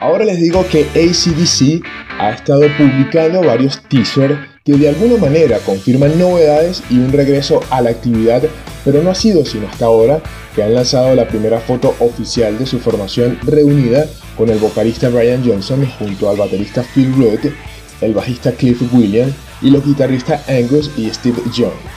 Ahora 0.00 0.24
les 0.24 0.40
digo 0.40 0.66
que 0.66 0.80
ACDC 0.80 1.86
ha 2.18 2.30
estado 2.30 2.62
publicando 2.76 3.40
varios 3.42 3.80
teasers 3.88 4.36
que 4.64 4.72
de 4.72 4.88
alguna 4.88 5.16
manera 5.16 5.60
confirman 5.60 6.18
novedades 6.18 6.82
y 6.90 6.98
un 6.98 7.12
regreso 7.12 7.60
a 7.70 7.82
la 7.82 7.90
actividad, 7.90 8.42
pero 8.84 9.00
no 9.00 9.10
ha 9.10 9.14
sido 9.14 9.46
sino 9.46 9.68
hasta 9.68 9.84
ahora 9.84 10.20
que 10.56 10.64
han 10.64 10.74
lanzado 10.74 11.14
la 11.14 11.28
primera 11.28 11.60
foto 11.60 11.94
oficial 12.00 12.58
de 12.58 12.66
su 12.66 12.80
formación 12.80 13.38
reunida 13.44 14.06
con 14.36 14.48
el 14.48 14.58
vocalista 14.58 15.08
Brian 15.08 15.44
Johnson 15.46 15.86
junto 16.00 16.28
al 16.28 16.36
baterista 16.36 16.82
Phil 16.82 17.14
Root, 17.14 17.52
el 18.00 18.12
bajista 18.12 18.50
Cliff 18.50 18.82
Williams 18.92 19.34
y 19.62 19.70
los 19.70 19.86
guitarristas 19.86 20.48
Angus 20.48 20.90
y 20.96 21.08
Steve 21.10 21.40
Young. 21.54 21.95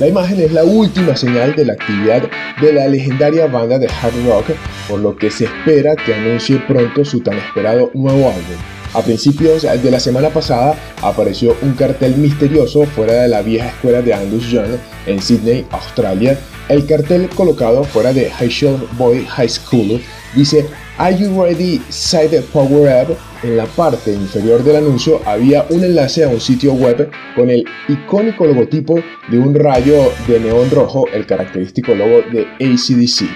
La 0.00 0.08
imagen 0.08 0.40
es 0.40 0.50
la 0.52 0.64
última 0.64 1.14
señal 1.14 1.54
de 1.54 1.66
la 1.66 1.74
actividad 1.74 2.22
de 2.62 2.72
la 2.72 2.88
legendaria 2.88 3.46
banda 3.46 3.78
de 3.78 3.86
hard 3.86 4.14
rock, 4.26 4.46
por 4.88 4.98
lo 4.98 5.14
que 5.14 5.30
se 5.30 5.44
espera 5.44 5.94
que 5.94 6.14
anuncie 6.14 6.56
pronto 6.66 7.04
su 7.04 7.20
tan 7.20 7.36
esperado 7.36 7.90
nuevo 7.92 8.30
álbum. 8.30 8.56
A 8.94 9.02
principios 9.02 9.60
de 9.60 9.90
la 9.90 10.00
semana 10.00 10.30
pasada 10.30 10.74
apareció 11.02 11.54
un 11.60 11.74
cartel 11.74 12.16
misterioso 12.16 12.86
fuera 12.86 13.12
de 13.12 13.28
la 13.28 13.42
vieja 13.42 13.68
escuela 13.68 14.00
de 14.00 14.14
Angus 14.14 14.50
Young 14.50 14.78
en 15.04 15.20
Sydney, 15.20 15.66
Australia. 15.70 16.38
El 16.70 16.86
cartel 16.86 17.28
colocado 17.28 17.84
fuera 17.84 18.14
de 18.14 18.30
High 18.30 18.78
Boy 18.96 19.26
High 19.26 19.50
School 19.50 20.00
dice 20.34 20.64
Are 21.00 21.16
you 21.16 21.42
ready? 21.42 21.80
Side 21.88 22.38
Power 22.52 23.08
Up. 23.08 23.16
En 23.42 23.56
la 23.56 23.64
parte 23.64 24.12
inferior 24.12 24.62
del 24.62 24.76
anuncio 24.76 25.22
había 25.24 25.64
un 25.70 25.82
enlace 25.82 26.24
a 26.24 26.28
un 26.28 26.42
sitio 26.42 26.74
web 26.74 27.10
con 27.34 27.48
el 27.48 27.64
icónico 27.88 28.44
logotipo 28.44 28.96
de 29.30 29.38
un 29.38 29.54
rayo 29.54 30.12
de 30.28 30.38
neón 30.40 30.70
rojo, 30.70 31.06
el 31.14 31.24
característico 31.24 31.94
logo 31.94 32.20
de 32.30 32.42
ACDC. 32.60 33.30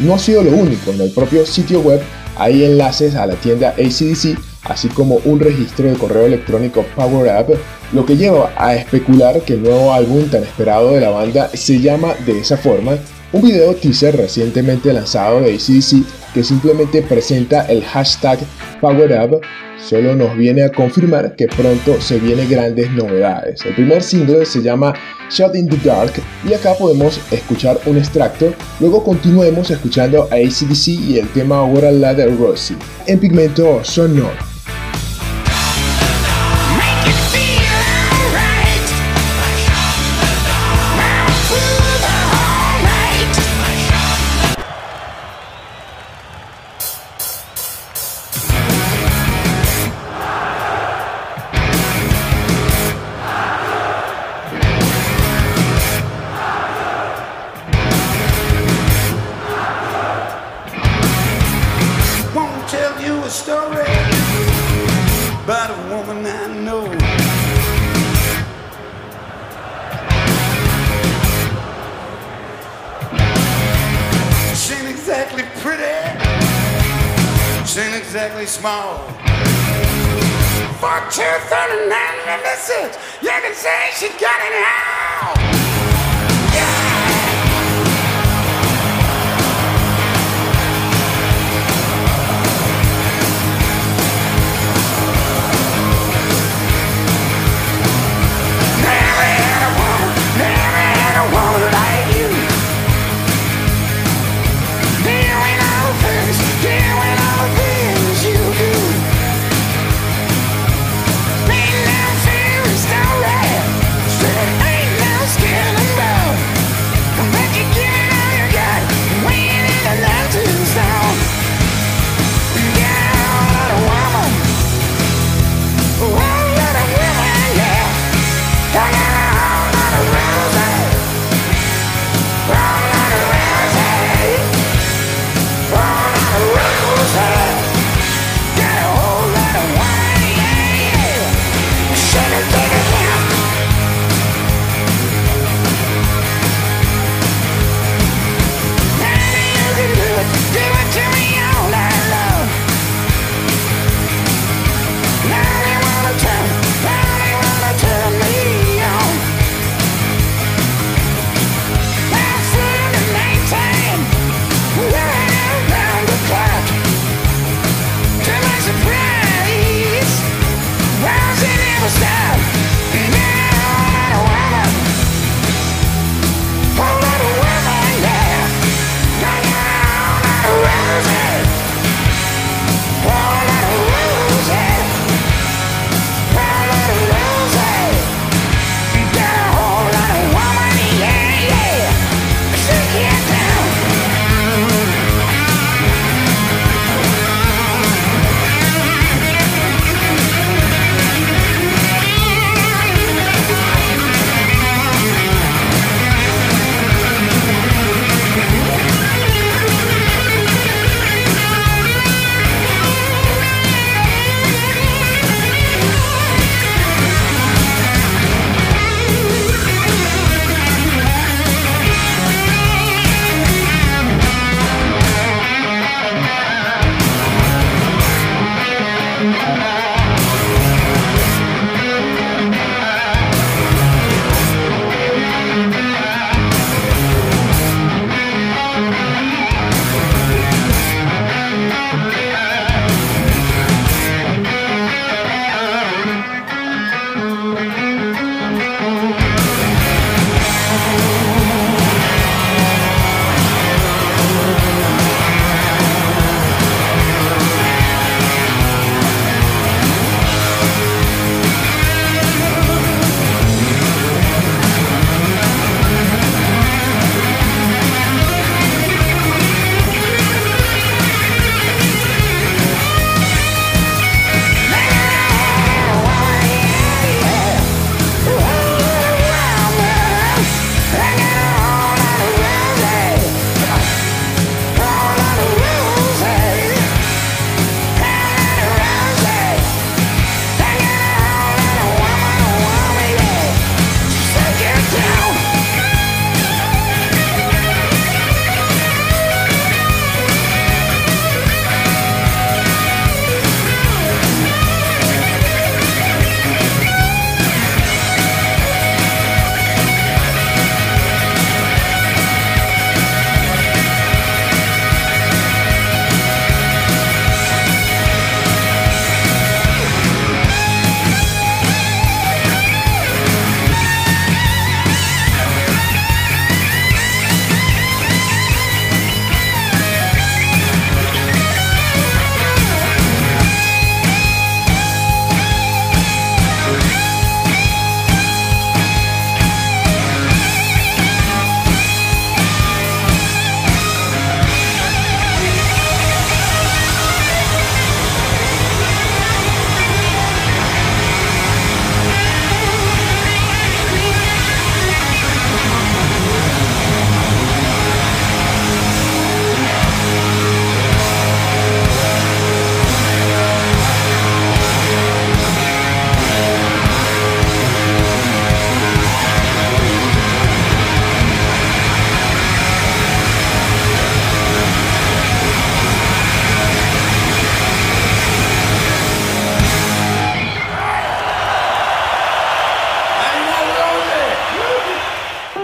No 0.00 0.14
ha 0.14 0.18
sido 0.18 0.42
lo 0.42 0.52
único, 0.52 0.90
en 0.90 1.02
el 1.02 1.10
propio 1.10 1.44
sitio 1.44 1.80
web 1.82 2.00
hay 2.38 2.64
enlaces 2.64 3.14
a 3.14 3.26
la 3.26 3.34
tienda 3.34 3.74
ACDC, 3.76 4.38
así 4.64 4.88
como 4.88 5.16
un 5.26 5.38
registro 5.38 5.90
de 5.90 5.98
correo 5.98 6.24
electrónico 6.24 6.82
Power 6.96 7.30
Up, 7.42 7.58
lo 7.92 8.06
que 8.06 8.16
lleva 8.16 8.54
a 8.56 8.74
especular 8.74 9.42
que 9.42 9.52
el 9.52 9.64
nuevo 9.64 9.92
álbum 9.92 10.30
tan 10.30 10.44
esperado 10.44 10.92
de 10.92 11.02
la 11.02 11.10
banda 11.10 11.50
se 11.52 11.78
llama 11.78 12.14
de 12.24 12.38
esa 12.38 12.56
forma. 12.56 12.96
Un 13.34 13.42
video 13.42 13.74
teaser 13.74 14.16
recientemente 14.16 14.90
lanzado 14.94 15.40
de 15.40 15.52
ACDC 15.52 16.25
que 16.36 16.44
simplemente 16.44 17.00
presenta 17.00 17.64
el 17.64 17.82
hashtag 17.82 18.38
PowerUp 18.82 19.42
solo 19.82 20.14
nos 20.14 20.36
viene 20.36 20.64
a 20.64 20.70
confirmar 20.70 21.34
que 21.34 21.48
pronto 21.48 21.98
se 21.98 22.18
vienen 22.18 22.50
grandes 22.50 22.90
novedades. 22.90 23.64
El 23.64 23.74
primer 23.74 24.02
single 24.02 24.44
se 24.44 24.60
llama 24.60 24.92
Shot 25.30 25.56
in 25.56 25.66
the 25.66 25.78
Dark 25.78 26.12
y 26.46 26.52
acá 26.52 26.74
podemos 26.74 27.18
escuchar 27.32 27.80
un 27.86 27.96
extracto, 27.96 28.52
luego 28.80 29.02
continuemos 29.02 29.70
escuchando 29.70 30.24
a 30.24 30.34
ACDC 30.34 30.88
y 30.88 31.18
el 31.18 31.28
tema 31.28 31.64
What 31.64 31.90
Ladder 31.90 32.38
Rosie 32.38 32.76
en 33.06 33.18
pigmento 33.18 33.82
sonoro. 33.82 34.55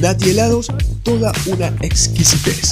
Nati 0.00 0.28
Helados, 0.30 0.68
toda 1.02 1.32
una 1.46 1.68
exquisitez. 1.80 2.70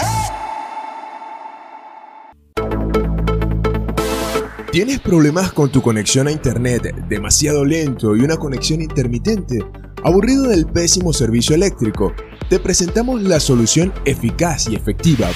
¿Tienes 4.70 5.00
problemas 5.00 5.52
con 5.52 5.70
tu 5.70 5.80
conexión 5.80 6.28
a 6.28 6.32
internet 6.32 6.94
demasiado 7.08 7.64
lento 7.64 8.14
y 8.14 8.20
una 8.20 8.36
conexión 8.36 8.82
intermitente? 8.82 9.64
¿Aburrido 10.04 10.48
del 10.48 10.66
pésimo 10.66 11.14
servicio 11.14 11.54
eléctrico? 11.54 12.12
Te 12.50 12.58
presentamos 12.58 13.22
la 13.22 13.40
solución 13.40 13.94
eficaz 14.04 14.68
y 14.68 14.74
efectiva, 14.74 15.30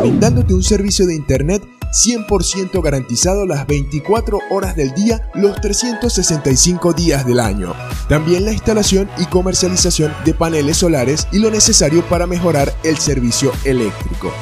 brindándote 0.00 0.52
un 0.52 0.64
servicio 0.64 1.06
de 1.06 1.14
internet 1.14 1.62
100% 1.92 2.82
garantizado 2.82 3.46
las 3.46 3.66
24 3.66 4.38
horas 4.50 4.76
del 4.76 4.94
día, 4.94 5.28
los 5.34 5.60
365 5.60 6.92
días 6.92 7.26
del 7.26 7.40
año. 7.40 7.74
También 8.08 8.44
la 8.44 8.52
instalación 8.52 9.10
y 9.18 9.24
comercialización 9.26 10.14
de 10.24 10.34
paneles 10.34 10.76
solares 10.78 11.26
y 11.32 11.38
lo 11.38 11.50
necesario 11.50 12.04
para 12.08 12.26
mejorar 12.26 12.72
el 12.82 12.98
servicio 12.98 13.52
eléctrico. 13.64 14.32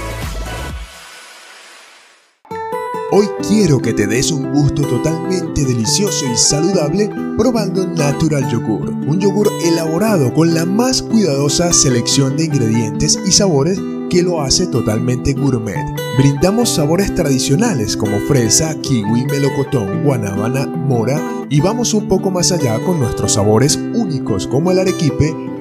Hoy 3.12 3.28
quiero 3.46 3.78
que 3.78 3.92
te 3.92 4.08
des 4.08 4.32
un 4.32 4.52
gusto 4.52 4.82
totalmente 4.82 5.64
delicioso 5.64 6.26
y 6.26 6.36
saludable 6.36 7.08
probando 7.38 7.86
Natural 7.86 8.50
Yogur, 8.50 8.90
un 8.90 9.20
yogur 9.20 9.48
elaborado 9.64 10.34
con 10.34 10.52
la 10.52 10.66
más 10.66 11.00
cuidadosa 11.00 11.72
selección 11.72 12.36
de 12.36 12.46
ingredientes 12.46 13.20
y 13.24 13.30
sabores 13.30 13.78
que 14.10 14.24
lo 14.24 14.40
hace 14.40 14.66
totalmente 14.66 15.34
gourmet. 15.34 15.84
Brindamos 16.18 16.70
sabores 16.70 17.14
tradicionales 17.14 17.96
como 17.96 18.18
fresa, 18.26 18.74
kiwi, 18.80 19.26
melocotón, 19.26 20.02
guanábana, 20.02 20.66
mora 20.66 21.22
y 21.48 21.60
vamos 21.60 21.94
un 21.94 22.08
poco 22.08 22.32
más 22.32 22.50
allá 22.50 22.80
con 22.80 22.98
nuestros 22.98 23.34
sabores 23.34 23.76
únicos 23.76 24.48
como 24.48 24.72
el 24.72 24.80
arequipe, 24.80 25.32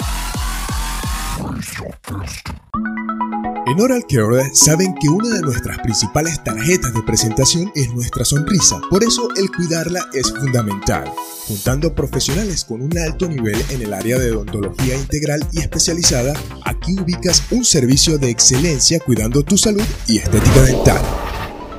En 3.68 3.82
Oral 3.82 4.06
Care 4.08 4.52
saben 4.54 4.94
que 4.94 5.10
una 5.10 5.30
de 5.30 5.42
nuestras 5.42 5.80
principales 5.80 6.44
tarjetas 6.44 6.94
de 6.94 7.02
presentación 7.02 7.72
es 7.74 7.92
nuestra 7.96 8.24
sonrisa. 8.24 8.80
Por 8.92 9.04
eso 9.04 9.28
el 9.36 9.50
cuidarla 9.50 10.06
es 10.14 10.32
fundamental. 10.32 11.12
Juntando 11.48 11.96
profesionales 11.96 12.64
con 12.64 12.84
un 12.84 12.96
alto 12.96 13.28
nivel 13.28 13.60
en 13.72 13.82
el 13.82 13.96
área 13.96 14.20
de 14.20 14.34
odontología 14.34 14.96
integral 14.96 15.44
y 15.52 15.62
especializada, 15.62 16.36
aquí 16.64 17.00
ubicas 17.00 17.42
un 17.50 17.66
servicio 17.66 18.20
de 18.20 18.30
excelencia 18.30 19.00
cuidando 19.00 19.42
tu 19.42 19.58
salud 19.58 19.82
y 20.08 20.20
estética 20.20 20.62
dental. 20.62 21.02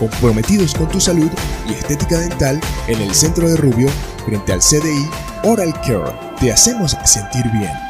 comprometidos 0.00 0.74
con 0.74 0.88
tu 0.88 0.98
salud 0.98 1.30
y 1.68 1.74
estética 1.74 2.18
dental 2.18 2.58
en 2.88 3.00
el 3.02 3.14
centro 3.14 3.48
de 3.48 3.56
Rubio 3.56 3.88
frente 4.24 4.52
al 4.52 4.60
CDI 4.60 5.08
Oral 5.44 5.72
Care. 5.82 6.18
Te 6.40 6.50
hacemos 6.50 6.96
sentir 7.04 7.44
bien. 7.52 7.89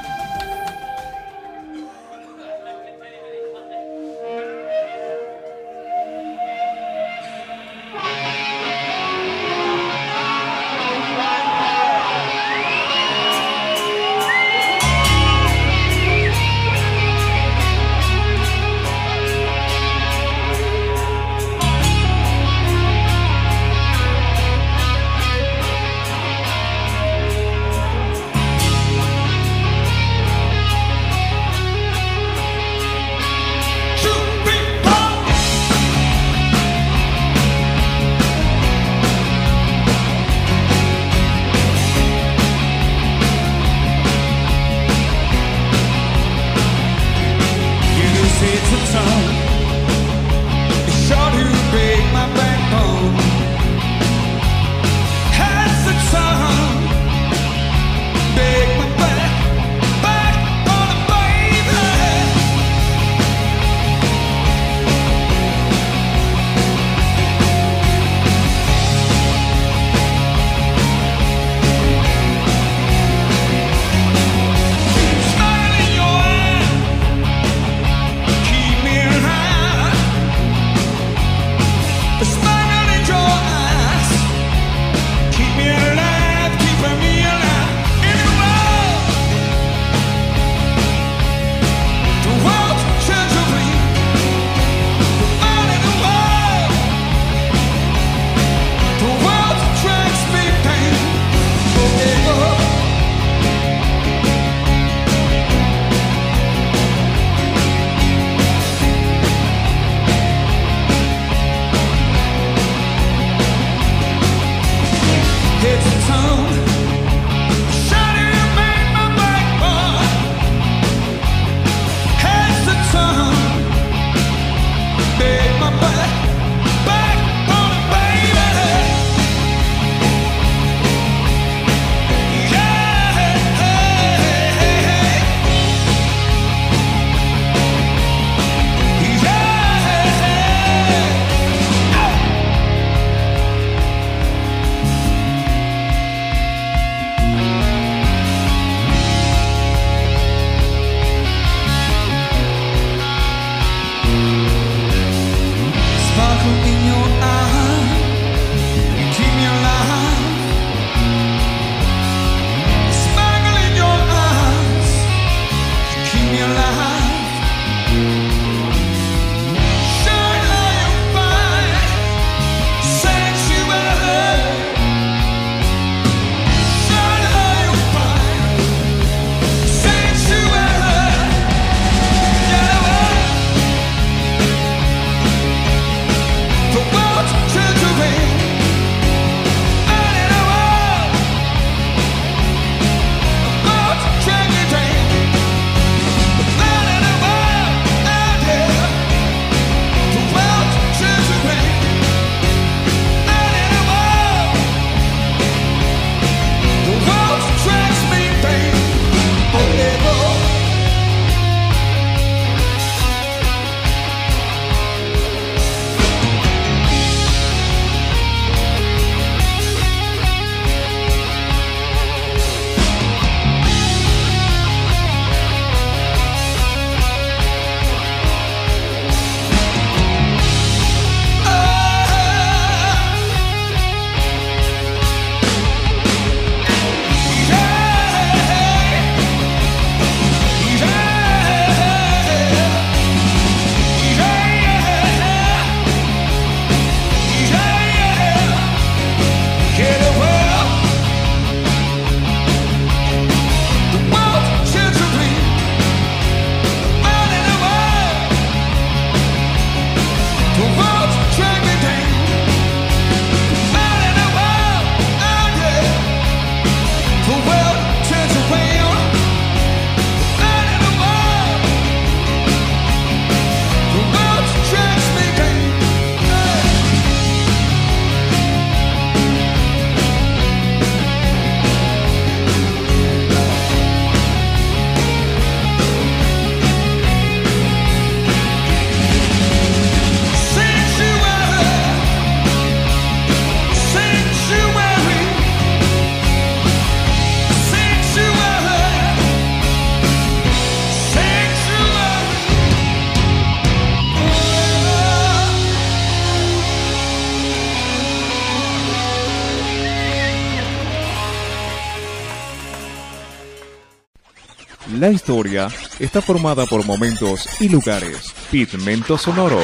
La 314.99 315.09
historia 315.09 315.69
está 316.01 316.21
formada 316.21 316.67
por 316.67 316.85
momentos 316.85 317.47
y 317.61 317.69
lugares. 317.69 318.35
Pigmento 318.51 319.17
Sonoro 319.17 319.61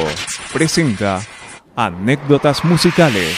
presenta 0.53 1.21
anécdotas 1.75 2.63
musicales. 2.63 3.35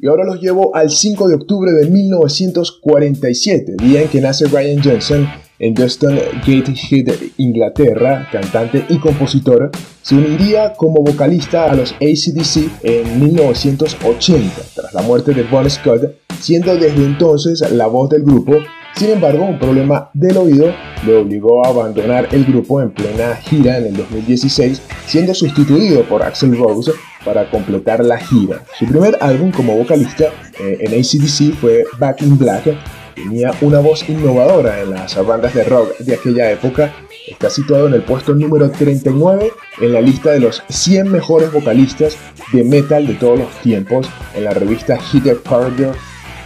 Y 0.00 0.08
ahora 0.08 0.24
los 0.24 0.40
llevo 0.40 0.74
al 0.74 0.90
5 0.90 1.28
de 1.28 1.34
octubre 1.36 1.70
de 1.72 1.88
1947, 1.88 3.76
día 3.78 4.02
en 4.02 4.08
que 4.08 4.20
nace 4.20 4.48
Brian 4.48 4.82
Johnson 4.82 5.28
en 5.60 5.76
Justin 5.76 6.18
Gateshead, 6.44 7.14
Inglaterra, 7.36 8.28
cantante 8.32 8.84
y 8.88 8.98
compositor, 8.98 9.70
se 10.02 10.16
uniría 10.16 10.72
como 10.72 11.04
vocalista 11.04 11.70
a 11.70 11.76
los 11.76 11.92
ACDC 11.92 12.82
en 12.82 13.20
1980, 13.20 14.62
tras 14.74 14.94
la 14.94 15.02
muerte 15.02 15.32
de 15.32 15.44
Bon 15.44 15.68
Scott, 15.70 16.16
siendo 16.40 16.74
desde 16.74 17.04
entonces 17.04 17.60
la 17.70 17.86
voz 17.86 18.08
del 18.08 18.22
grupo. 18.22 18.54
Sin 18.96 19.10
embargo, 19.10 19.44
un 19.44 19.58
problema 19.58 20.10
del 20.12 20.36
oído 20.36 20.74
le 21.06 21.16
obligó 21.16 21.64
a 21.64 21.70
abandonar 21.70 22.28
el 22.32 22.44
grupo 22.44 22.80
en 22.82 22.90
plena 22.90 23.36
gira 23.36 23.78
en 23.78 23.86
el 23.86 23.96
2016, 23.96 24.82
siendo 25.06 25.34
sustituido 25.34 26.02
por 26.04 26.22
Axel 26.22 26.56
Rose 26.56 26.92
para 27.24 27.50
completar 27.50 28.04
la 28.04 28.18
gira. 28.18 28.62
Su 28.78 28.86
primer 28.86 29.16
álbum 29.20 29.52
como 29.52 29.76
vocalista 29.76 30.26
eh, 30.58 30.78
en 30.80 30.92
ACDC 30.92 31.54
fue 31.58 31.84
Back 31.98 32.22
in 32.22 32.38
Black, 32.38 32.76
Tenía 33.22 33.52
una 33.60 33.80
voz 33.80 34.08
innovadora 34.08 34.80
en 34.80 34.92
las 34.92 35.14
bandas 35.26 35.52
de 35.52 35.64
rock 35.64 35.98
de 35.98 36.14
aquella 36.14 36.50
época. 36.50 36.94
Está 37.28 37.50
situado 37.50 37.88
en 37.88 37.94
el 37.94 38.02
puesto 38.02 38.34
número 38.34 38.70
39 38.70 39.52
en 39.80 39.92
la 39.92 40.00
lista 40.00 40.30
de 40.30 40.40
los 40.40 40.62
100 40.68 41.10
mejores 41.10 41.52
vocalistas 41.52 42.16
de 42.52 42.64
metal 42.64 43.06
de 43.06 43.14
todos 43.14 43.38
los 43.40 43.50
tiempos 43.60 44.08
en 44.34 44.44
la 44.44 44.52
revista 44.52 44.96
Hit 44.98 45.26
Parade. 45.42 45.90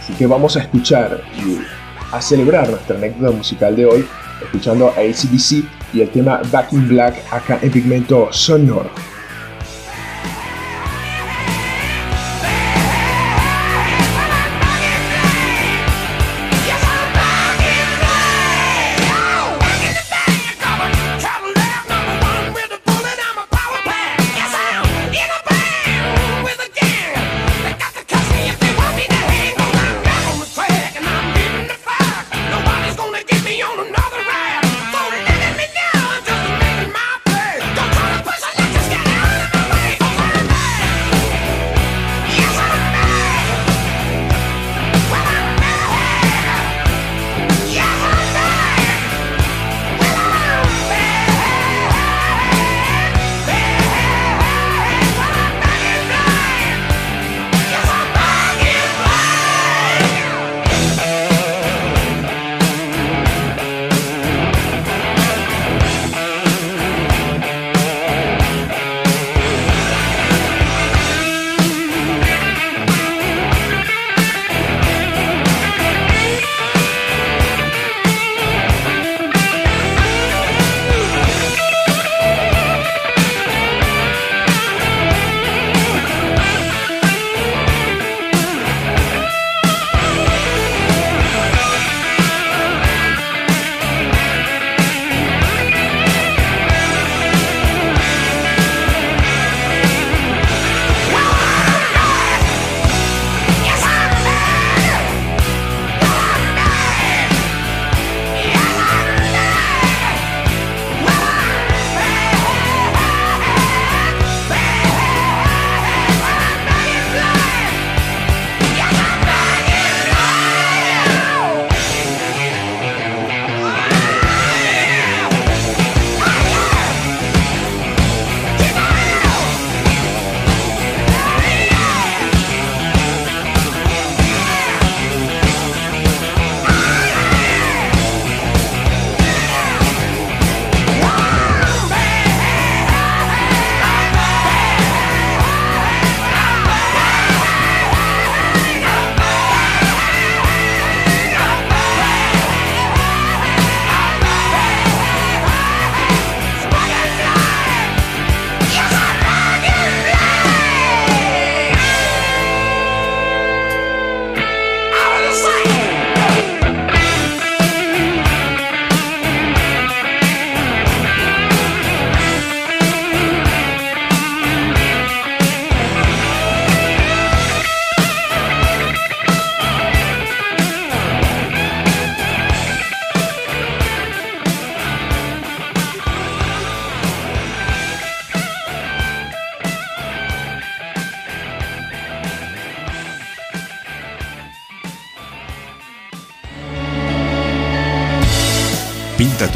Así 0.01 0.13
que 0.13 0.27
vamos 0.27 0.57
a 0.57 0.61
escuchar 0.61 1.21
a 2.11 2.21
celebrar 2.21 2.69
nuestra 2.69 2.95
anécdota 2.95 3.35
musical 3.35 3.75
de 3.75 3.85
hoy 3.85 4.07
escuchando 4.41 4.89
a 4.89 4.99
ACDC 4.99 5.63
y 5.93 6.01
el 6.01 6.09
tema 6.09 6.41
Back 6.51 6.73
in 6.73 6.87
Black 6.87 7.15
acá 7.31 7.59
en 7.61 7.71
Pigmento 7.71 8.29
Sonoro. 8.31 9.14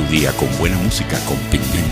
Día 0.10 0.32
con 0.34 0.50
buena 0.58 0.78
música 0.78 1.20
con 1.26 1.38
Pigmento 1.52 1.89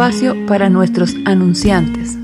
espacio 0.00 0.46
para 0.46 0.70
nuestros 0.70 1.14
anunciantes. 1.26 2.16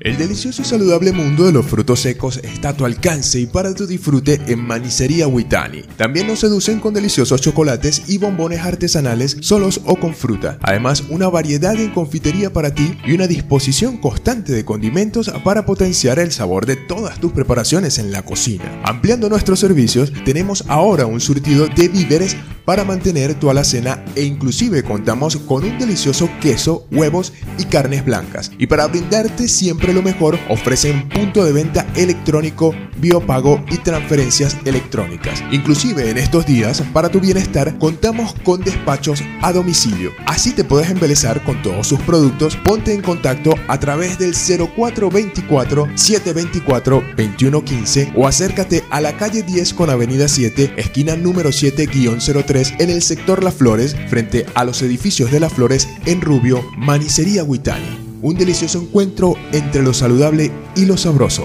El 0.00 0.16
delicioso 0.16 0.62
y 0.62 0.64
saludable 0.64 1.12
mundo 1.12 1.44
de 1.44 1.52
los 1.52 1.66
frutos 1.66 2.00
secos 2.00 2.38
está 2.42 2.70
a 2.70 2.72
tu 2.76 2.86
alcance 2.86 3.38
y 3.40 3.46
para 3.46 3.74
tu 3.74 3.86
disfrute 3.86 4.40
en 4.46 4.66
Manicería 4.66 5.28
Huitani. 5.28 5.82
También 5.98 6.26
nos 6.26 6.40
seducen 6.40 6.80
con 6.80 6.94
deliciosos 6.94 7.42
chocolates 7.42 8.08
y 8.08 8.16
bombones 8.16 8.60
artesanales 8.60 9.36
solos 9.40 9.82
o 9.84 9.96
con 9.96 10.14
fruta. 10.14 10.58
Además, 10.62 11.04
una 11.10 11.28
variedad 11.28 11.74
en 11.76 11.90
confitería 11.90 12.50
para 12.50 12.74
ti 12.74 12.98
y 13.04 13.12
una 13.12 13.26
disposición 13.26 13.98
constante 13.98 14.54
de 14.54 14.64
condimentos 14.64 15.30
para 15.44 15.66
potenciar 15.66 16.18
el 16.18 16.32
sabor 16.32 16.64
de 16.64 16.76
todas 16.76 17.20
tus 17.20 17.32
preparaciones 17.32 17.98
en 17.98 18.12
la 18.12 18.22
cocina. 18.22 18.64
Ampliando 18.84 19.28
nuestros 19.28 19.60
servicios, 19.60 20.10
tenemos 20.24 20.64
ahora 20.68 21.04
un 21.04 21.20
surtido 21.20 21.66
de 21.66 21.88
víveres 21.88 22.36
para 22.64 22.84
mantener 22.84 23.34
tu 23.34 23.50
alacena 23.50 24.04
e 24.14 24.22
inclusive 24.22 24.82
contamos 24.82 25.36
con 25.36 25.64
un 25.64 25.78
delicioso 25.78 26.28
queso, 26.40 26.86
huevos 26.90 27.32
y 27.58 27.64
carnes 27.64 28.04
blancas. 28.04 28.50
Y 28.58 28.66
para 28.66 28.86
brindarte 28.86 29.48
siempre 29.48 29.92
lo 29.92 30.02
mejor, 30.02 30.38
ofrecen 30.48 31.08
punto 31.08 31.44
de 31.44 31.52
venta 31.52 31.86
electrónico, 31.94 32.74
biopago 32.96 33.62
y 33.70 33.78
transferencias 33.78 34.56
electrónicas. 34.64 35.42
Inclusive 35.50 36.10
en 36.10 36.18
estos 36.18 36.46
días, 36.46 36.82
para 36.92 37.08
tu 37.08 37.20
bienestar, 37.20 37.78
contamos 37.78 38.34
con 38.44 38.62
despachos 38.62 39.22
a 39.42 39.52
domicilio. 39.52 40.12
Así 40.26 40.52
te 40.52 40.64
puedes 40.64 40.90
embelezar 40.90 41.42
con 41.44 41.60
todos 41.62 41.86
sus 41.86 42.00
productos. 42.00 42.56
Ponte 42.56 42.94
en 42.94 43.02
contacto 43.02 43.54
a 43.68 43.78
través 43.78 44.18
del 44.18 44.34
0424 44.34 45.88
724 45.94 47.04
2115 47.16 48.12
o 48.16 48.26
acércate 48.26 48.84
a 48.90 49.00
la 49.00 49.16
calle 49.16 49.42
10 49.42 49.74
con 49.74 49.90
avenida 49.90 50.28
7, 50.28 50.74
esquina 50.76 51.16
número 51.16 51.50
7-03 51.50 52.53
en 52.54 52.88
el 52.90 53.02
sector 53.02 53.42
Las 53.42 53.54
Flores, 53.54 53.96
frente 54.08 54.46
a 54.54 54.64
los 54.64 54.80
edificios 54.82 55.32
de 55.32 55.40
Las 55.40 55.52
Flores 55.52 55.88
en 56.06 56.20
Rubio, 56.20 56.64
Manicería 56.76 57.42
Huitani. 57.42 58.18
Un 58.22 58.36
delicioso 58.36 58.80
encuentro 58.80 59.34
entre 59.52 59.82
lo 59.82 59.92
saludable 59.92 60.52
y 60.76 60.86
lo 60.86 60.96
sabroso. 60.96 61.44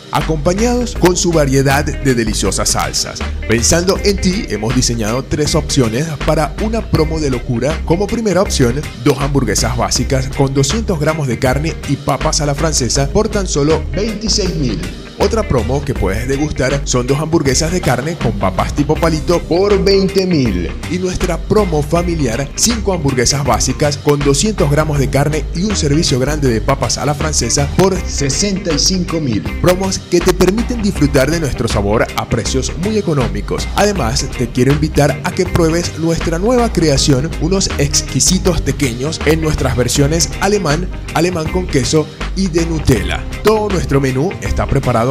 acompañados 0.11 0.95
con 0.95 1.15
su 1.15 1.31
variedad 1.31 1.85
de 1.85 2.15
deliciosas 2.15 2.69
salsas. 2.69 3.19
Pensando 3.47 3.97
en 4.03 4.17
ti, 4.17 4.45
hemos 4.49 4.75
diseñado 4.75 5.23
tres 5.23 5.55
opciones 5.55 6.07
para 6.25 6.53
una 6.61 6.81
promo 6.81 7.19
de 7.19 7.29
locura. 7.29 7.79
Como 7.85 8.07
primera 8.07 8.41
opción, 8.41 8.81
dos 9.03 9.19
hamburguesas 9.19 9.75
básicas 9.77 10.27
con 10.35 10.53
200 10.53 10.99
gramos 10.99 11.27
de 11.27 11.39
carne 11.39 11.73
y 11.89 11.95
papas 11.95 12.41
a 12.41 12.45
la 12.45 12.55
francesa 12.55 13.09
por 13.09 13.29
tan 13.29 13.47
solo 13.47 13.83
26 13.93 14.55
mil. 14.55 15.10
Otra 15.23 15.43
promo 15.43 15.85
que 15.85 15.93
puedes 15.93 16.27
degustar 16.27 16.81
son 16.83 17.05
dos 17.05 17.19
hamburguesas 17.19 17.71
de 17.71 17.79
carne 17.79 18.17
con 18.17 18.31
papas 18.39 18.73
tipo 18.73 18.95
palito 18.95 19.39
por 19.39 19.81
20 19.81 20.25
mil. 20.25 20.71
Y 20.89 20.97
nuestra 20.97 21.37
promo 21.37 21.83
familiar, 21.83 22.49
5 22.55 22.91
hamburguesas 22.91 23.45
básicas 23.45 23.97
con 23.97 24.19
200 24.19 24.69
gramos 24.71 24.97
de 24.97 25.11
carne 25.11 25.45
y 25.55 25.63
un 25.63 25.75
servicio 25.75 26.17
grande 26.17 26.49
de 26.49 26.59
papas 26.59 26.97
a 26.97 27.05
la 27.05 27.13
francesa 27.13 27.69
por 27.77 27.95
65 27.95 29.19
mil. 29.19 29.43
Promos 29.61 29.99
que 29.99 30.19
te 30.19 30.33
permiten 30.33 30.81
disfrutar 30.81 31.29
de 31.29 31.39
nuestro 31.39 31.67
sabor 31.67 32.07
a 32.15 32.27
precios 32.27 32.71
muy 32.79 32.97
económicos. 32.97 33.67
Además, 33.75 34.27
te 34.37 34.49
quiero 34.49 34.73
invitar 34.73 35.21
a 35.23 35.31
que 35.31 35.45
pruebes 35.45 35.99
nuestra 35.99 36.39
nueva 36.39 36.73
creación, 36.73 37.29
unos 37.41 37.69
exquisitos 37.77 38.61
pequeños 38.61 39.21
en 39.25 39.39
nuestras 39.39 39.77
versiones 39.77 40.31
alemán, 40.41 40.89
alemán 41.13 41.47
con 41.51 41.67
queso 41.67 42.07
y 42.35 42.47
de 42.47 42.65
Nutella. 42.65 43.23
Todo 43.43 43.69
nuestro 43.69 44.01
menú 44.01 44.31
está 44.41 44.65
preparado 44.65 45.10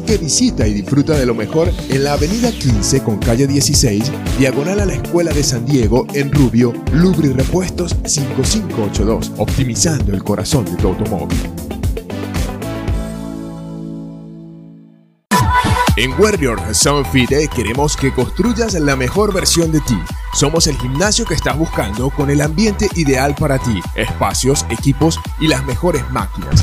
que 0.00 0.18
visita 0.18 0.66
y 0.66 0.72
disfruta 0.72 1.14
de 1.14 1.26
lo 1.26 1.34
mejor 1.34 1.72
en 1.88 2.04
la 2.04 2.14
avenida 2.14 2.50
15 2.50 3.02
con 3.02 3.18
calle 3.18 3.46
16, 3.46 4.10
diagonal 4.38 4.80
a 4.80 4.86
la 4.86 4.94
Escuela 4.94 5.32
de 5.32 5.42
San 5.42 5.64
Diego 5.64 6.06
en 6.14 6.32
Rubio, 6.32 6.72
Lubri 6.92 7.32
Repuestos 7.32 7.96
5582, 8.04 9.32
optimizando 9.38 10.12
el 10.12 10.22
corazón 10.22 10.64
de 10.64 10.76
tu 10.76 10.88
automóvil. 10.88 11.38
En 15.96 16.12
Warrior 16.20 16.60
Sound 16.74 17.06
Fit 17.06 17.30
queremos 17.54 17.96
que 17.96 18.12
construyas 18.12 18.74
la 18.74 18.96
mejor 18.96 19.32
versión 19.32 19.72
de 19.72 19.80
ti. 19.80 19.98
Somos 20.34 20.66
el 20.66 20.76
gimnasio 20.76 21.24
que 21.24 21.32
estás 21.32 21.56
buscando 21.56 22.10
con 22.10 22.28
el 22.28 22.42
ambiente 22.42 22.88
ideal 22.96 23.34
para 23.34 23.58
ti, 23.58 23.80
espacios, 23.94 24.66
equipos 24.68 25.18
y 25.40 25.48
las 25.48 25.64
mejores 25.64 26.08
máquinas. 26.10 26.62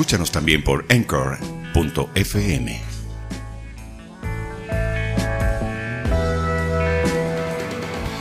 Escúchanos 0.00 0.30
también 0.30 0.64
por 0.64 0.86
anchor.fm. 0.88 2.80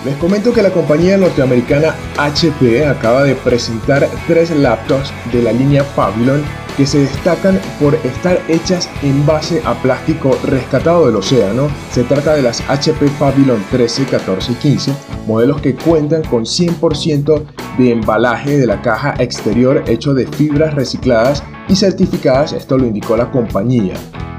Les 0.03 0.15
comento 0.17 0.51
que 0.51 0.61
la 0.61 0.71
compañía 0.71 1.15
norteamericana 1.15 1.95
HP 2.17 2.85
acaba 2.85 3.23
de 3.23 3.33
presentar 3.35 4.09
tres 4.27 4.49
laptops 4.49 5.13
de 5.31 5.41
la 5.41 5.53
línea 5.53 5.85
Pavilion 5.95 6.43
que 6.75 6.85
se 6.85 6.99
destacan 6.99 7.57
por 7.79 7.95
estar 7.95 8.41
hechas 8.49 8.89
en 9.01 9.25
base 9.25 9.61
a 9.63 9.73
plástico 9.81 10.37
rescatado 10.43 11.05
del 11.05 11.15
océano. 11.15 11.69
Se 11.93 12.03
trata 12.03 12.33
de 12.33 12.41
las 12.41 12.59
HP 12.69 13.07
Pavilion 13.17 13.63
13, 13.71 14.03
14 14.03 14.51
y 14.51 14.55
15, 14.55 14.93
modelos 15.27 15.61
que 15.61 15.75
cuentan 15.75 16.23
con 16.23 16.43
100% 16.43 17.45
de 17.79 17.93
embalaje 17.93 18.57
de 18.57 18.67
la 18.67 18.81
caja 18.81 19.15
exterior 19.19 19.83
hecho 19.87 20.13
de 20.13 20.27
fibras 20.27 20.73
recicladas 20.73 21.41
y 21.69 21.75
certificadas, 21.75 22.51
esto 22.51 22.77
lo 22.77 22.85
indicó 22.85 23.15
la 23.15 23.31
compañía. 23.31 23.93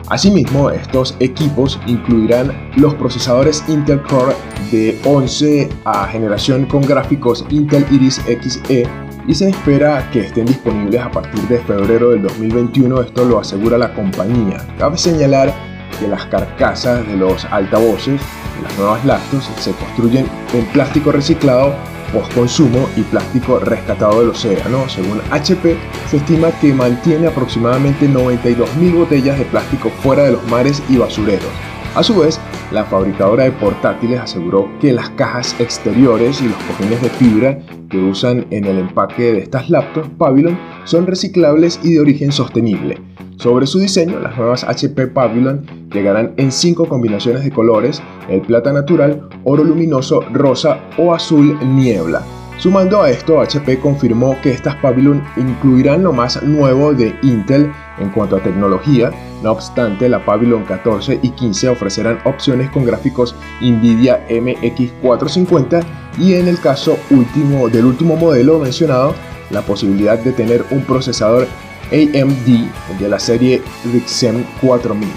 Asimismo, 0.08 0.70
estos 0.70 1.16
equipos 1.20 1.80
incluirán 1.86 2.52
los 2.76 2.94
procesadores 2.94 3.64
Intel 3.68 4.02
Core 4.02 4.34
de 4.70 5.00
11 5.04 5.70
a 5.84 6.06
generación 6.08 6.66
con 6.66 6.82
gráficos 6.82 7.46
Intel 7.48 7.86
Iris 7.90 8.20
Xe 8.26 8.86
y 9.26 9.34
se 9.34 9.48
espera 9.48 10.10
que 10.12 10.20
estén 10.20 10.46
disponibles 10.46 11.00
a 11.00 11.10
partir 11.10 11.40
de 11.48 11.60
febrero 11.60 12.10
del 12.10 12.22
2021, 12.22 13.00
esto 13.00 13.24
lo 13.24 13.38
asegura 13.38 13.78
la 13.78 13.94
compañía. 13.94 14.58
Cabe 14.78 14.98
señalar 14.98 15.54
que 15.98 16.08
las 16.08 16.26
carcasas 16.26 17.06
de 17.06 17.16
los 17.16 17.44
altavoces 17.46 18.20
de 18.56 18.62
las 18.64 18.78
nuevas 18.78 19.04
laptops 19.04 19.50
se 19.58 19.72
construyen 19.72 20.26
en 20.52 20.66
plástico 20.66 21.12
reciclado 21.12 21.74
post-consumo 22.12 22.89
y 22.97 23.03
plástico 23.03 23.59
rescatado 23.59 24.20
del 24.20 24.31
océano. 24.31 24.89
Según 24.89 25.20
HP, 25.31 25.77
se 26.09 26.19
estima 26.19 26.51
que 26.61 26.73
mantiene 26.73 27.27
aproximadamente 27.27 28.09
92.000 28.09 28.95
botellas 28.95 29.39
de 29.39 29.45
plástico 29.45 29.91
fuera 29.91 30.24
de 30.24 30.32
los 30.32 30.47
mares 30.49 30.82
y 30.89 30.97
basureros. 30.97 31.51
A 31.95 32.03
su 32.03 32.19
vez, 32.19 32.41
la 32.72 32.84
fabricadora 32.84 33.44
de 33.44 33.52
portátiles 33.52 34.20
aseguró 34.20 34.68
que 34.80 34.92
las 34.92 35.10
cajas 35.10 35.56
exteriores 35.59 36.40
y 36.40 36.48
los 36.48 36.56
cojines 36.56 37.02
de 37.02 37.10
fibra 37.10 37.59
que 37.88 37.98
usan 37.98 38.47
en 38.51 38.64
el 38.64 38.78
empaque 38.78 39.32
de 39.32 39.38
estas 39.40 39.68
laptops 39.70 40.09
Pavilion 40.16 40.59
son 40.84 41.06
reciclables 41.06 41.80
y 41.82 41.94
de 41.94 42.01
origen 42.01 42.32
sostenible. 42.32 42.98
Sobre 43.36 43.66
su 43.66 43.78
diseño, 43.78 44.20
las 44.20 44.36
nuevas 44.36 44.64
HP 44.64 45.09
Pavilion 45.09 45.64
llegarán 45.92 46.34
en 46.36 46.52
cinco 46.52 46.86
combinaciones 46.86 47.42
de 47.42 47.51
colores, 47.51 48.02
el 48.28 48.42
plata 48.42 48.72
natural, 48.72 49.28
oro 49.44 49.64
luminoso, 49.64 50.20
rosa 50.32 50.78
o 50.98 51.14
azul 51.14 51.59
niebla. 51.74 52.22
Sumando 52.61 53.01
a 53.01 53.09
esto, 53.09 53.41
HP 53.41 53.81
confirmó 53.81 54.39
que 54.43 54.51
estas 54.51 54.77
Pavilion 54.77 55.24
incluirán 55.39 56.03
lo 56.03 56.12
más 56.12 56.43
nuevo 56.43 56.93
de 56.93 57.19
Intel 57.23 57.73
en 57.99 58.11
cuanto 58.11 58.37
a 58.37 58.43
tecnología, 58.43 59.11
no 59.43 59.53
obstante 59.53 60.11
la 60.11 60.23
Pavilion 60.23 60.65
14 60.65 61.20
y 61.23 61.31
15 61.31 61.70
ofrecerán 61.70 62.19
opciones 62.24 62.69
con 62.69 62.85
gráficos 62.85 63.35
Nvidia 63.62 64.28
MX450 64.28 65.82
y 66.19 66.35
en 66.35 66.49
el 66.49 66.61
caso 66.61 66.99
último 67.09 67.70
del 67.70 67.87
último 67.87 68.16
modelo 68.16 68.59
mencionado, 68.59 69.15
la 69.49 69.62
posibilidad 69.62 70.19
de 70.19 70.32
tener 70.32 70.62
un 70.70 70.82
procesador 70.82 71.49
AMD 71.91 72.99
de 72.99 73.09
la 73.09 73.19
serie 73.19 73.62
Ryzen 73.91 74.47
4000. 74.61 75.09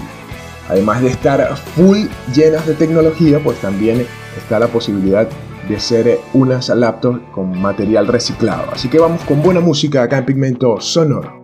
Además 0.70 1.02
de 1.02 1.08
estar 1.08 1.56
full 1.76 2.06
llenas 2.34 2.66
de 2.66 2.72
tecnología, 2.72 3.38
pues 3.44 3.58
también 3.58 4.06
está 4.38 4.58
la 4.58 4.68
posibilidad 4.68 5.28
de 5.68 5.80
ser 5.80 6.20
unas 6.32 6.68
laptops 6.68 7.20
con 7.32 7.60
material 7.60 8.06
reciclado. 8.06 8.64
Así 8.72 8.88
que 8.88 8.98
vamos 8.98 9.22
con 9.22 9.42
buena 9.42 9.60
música 9.60 10.02
acá 10.02 10.18
en 10.18 10.26
Pigmento 10.26 10.80
Sonoro. 10.80 11.43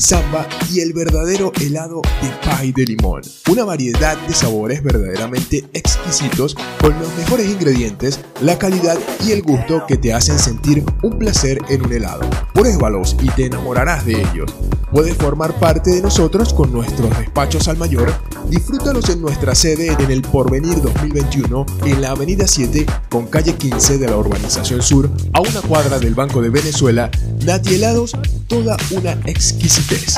samba 0.00 0.48
y 0.70 0.80
el 0.80 0.92
verdadero 0.92 1.52
helado 1.60 2.00
de 2.22 2.28
pie 2.42 2.72
de 2.74 2.84
limón. 2.84 3.22
Una 3.50 3.64
variedad 3.64 4.16
de 4.26 4.34
sabores 4.34 4.82
verdaderamente 4.82 5.64
exquisitos 5.72 6.56
con 6.80 6.98
los 6.98 7.14
mejores 7.16 7.46
ingredientes, 7.48 8.20
la 8.40 8.58
calidad 8.58 8.98
y 9.24 9.32
el 9.32 9.42
gusto 9.42 9.84
que 9.86 9.96
te 9.96 10.12
hacen 10.12 10.38
sentir 10.38 10.84
un 11.02 11.18
placer 11.18 11.58
en 11.68 11.84
un 11.84 11.92
helado. 11.92 12.28
Pruébalos 12.54 13.16
y 13.22 13.28
te 13.30 13.46
enamorarás 13.46 14.06
de 14.06 14.20
ellos. 14.20 14.54
Puedes 14.90 15.16
formar 15.16 15.52
parte 15.60 15.90
de 15.90 16.02
nosotros 16.02 16.52
con 16.52 16.72
nuestros 16.72 17.16
despachos 17.18 17.68
al 17.68 17.76
mayor. 17.76 18.12
Disfrútalos 18.50 19.08
en 19.10 19.22
nuestra 19.22 19.54
sede 19.54 19.94
en 19.96 20.10
el 20.10 20.22
Porvenir 20.22 20.82
2021 20.82 21.66
en 21.86 22.02
la 22.02 22.10
Avenida 22.10 22.48
7 22.48 22.84
con 23.08 23.28
calle 23.28 23.54
15 23.54 23.98
de 23.98 24.08
la 24.08 24.16
Urbanización 24.16 24.82
Sur 24.82 25.08
a 25.32 25.40
una 25.40 25.62
cuadra 25.62 26.00
del 26.00 26.16
Banco 26.16 26.42
de 26.42 26.50
Venezuela. 26.50 27.12
Nati 27.46 27.76
Helados, 27.76 28.16
toda 28.48 28.76
una 28.90 29.12
exquisitez. 29.24 30.16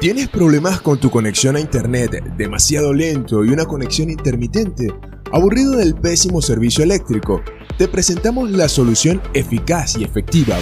¿Tienes 0.00 0.28
problemas 0.28 0.80
con 0.80 0.98
tu 0.98 1.08
conexión 1.08 1.54
a 1.54 1.60
internet 1.60 2.20
demasiado 2.36 2.92
lento 2.92 3.44
y 3.44 3.50
una 3.50 3.66
conexión 3.66 4.10
intermitente? 4.10 4.92
¿Aburrido 5.32 5.76
del 5.76 5.94
pésimo 5.94 6.42
servicio 6.42 6.82
eléctrico? 6.82 7.40
Te 7.78 7.86
presentamos 7.86 8.50
la 8.50 8.68
solución 8.68 9.22
eficaz 9.34 9.96
y 9.96 10.02
efectiva, 10.02 10.58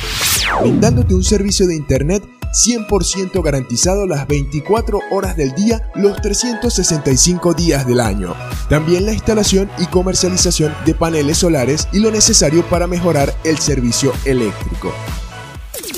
brindándote 0.60 1.14
un 1.14 1.24
servicio 1.24 1.66
de 1.66 1.76
internet 1.76 2.22
100% 2.52 3.42
garantizado 3.42 4.06
las 4.06 4.26
24 4.26 5.00
horas 5.10 5.36
del 5.36 5.54
día, 5.54 5.90
los 5.94 6.20
365 6.20 7.54
días 7.54 7.86
del 7.86 8.00
año. 8.00 8.34
También 8.68 9.06
la 9.06 9.12
instalación 9.12 9.70
y 9.78 9.86
comercialización 9.86 10.74
de 10.84 10.94
paneles 10.94 11.38
solares 11.38 11.88
y 11.92 12.00
lo 12.00 12.10
necesario 12.10 12.68
para 12.68 12.86
mejorar 12.86 13.34
el 13.44 13.58
servicio 13.58 14.12
eléctrico. 14.24 14.92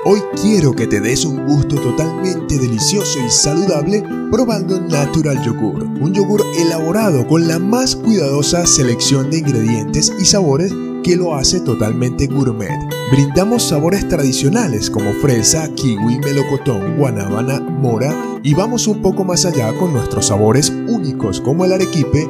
Hoy 0.06 0.22
quiero 0.42 0.72
que 0.72 0.88
te 0.88 1.02
des 1.02 1.26
un 1.26 1.46
gusto 1.46 1.76
totalmente 1.76 2.58
delicioso 2.58 3.20
y 3.20 3.30
saludable 3.30 4.06
probando 4.32 4.80
Natural 4.80 5.44
Yogur, 5.44 5.84
un 5.84 6.14
yogur 6.14 6.42
elaborado 6.58 7.28
con 7.28 7.46
la 7.46 7.60
más 7.60 7.98
cuidadosa 7.98 8.66
selección 8.66 9.30
de 9.30 9.40
ingredientes 9.40 10.14
y 10.18 10.24
sabores 10.24 10.74
que 11.04 11.18
lo 11.18 11.36
hace 11.36 11.60
totalmente 11.60 12.28
gourmet. 12.28 12.80
Brindamos 13.12 13.64
sabores 13.64 14.08
tradicionales 14.08 14.90
como 14.90 15.12
fresa, 15.16 15.68
kiwi, 15.76 16.20
melocotón, 16.20 16.96
guanábana, 16.98 17.60
mora 17.60 18.16
y 18.44 18.54
vamos 18.54 18.88
un 18.88 19.02
poco 19.02 19.26
más 19.26 19.46
allá 19.46 19.74
con 19.78 19.92
nuestros 19.92 20.28
sabores 20.28 20.70
únicos 20.70 21.42
como 21.42 21.66
el 21.66 21.74
arequipe, 21.74 22.30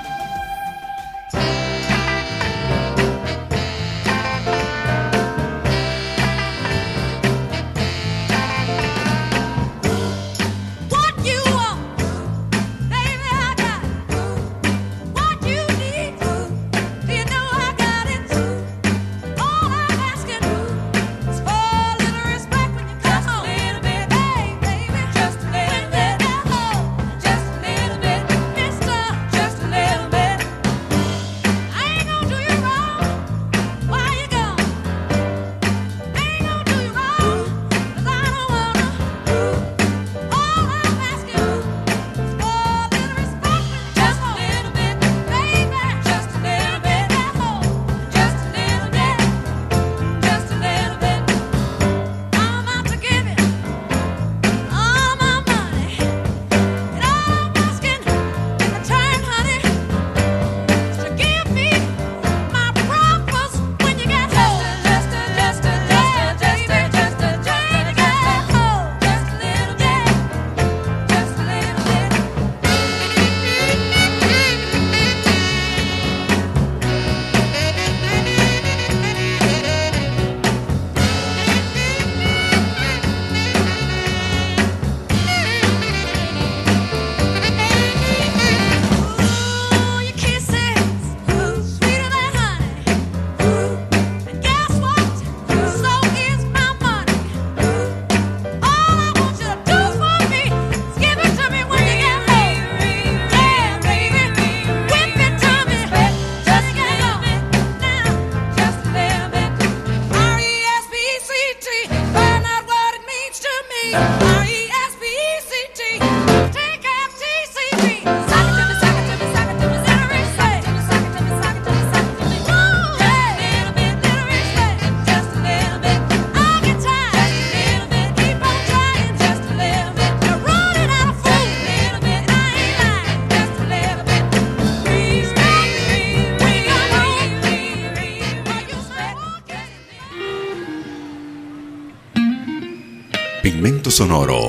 Sonoro 144.01 144.49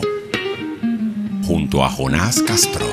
junto 1.45 1.83
a 1.83 1.89
Jonás 1.89 2.41
Castro. 2.41 2.85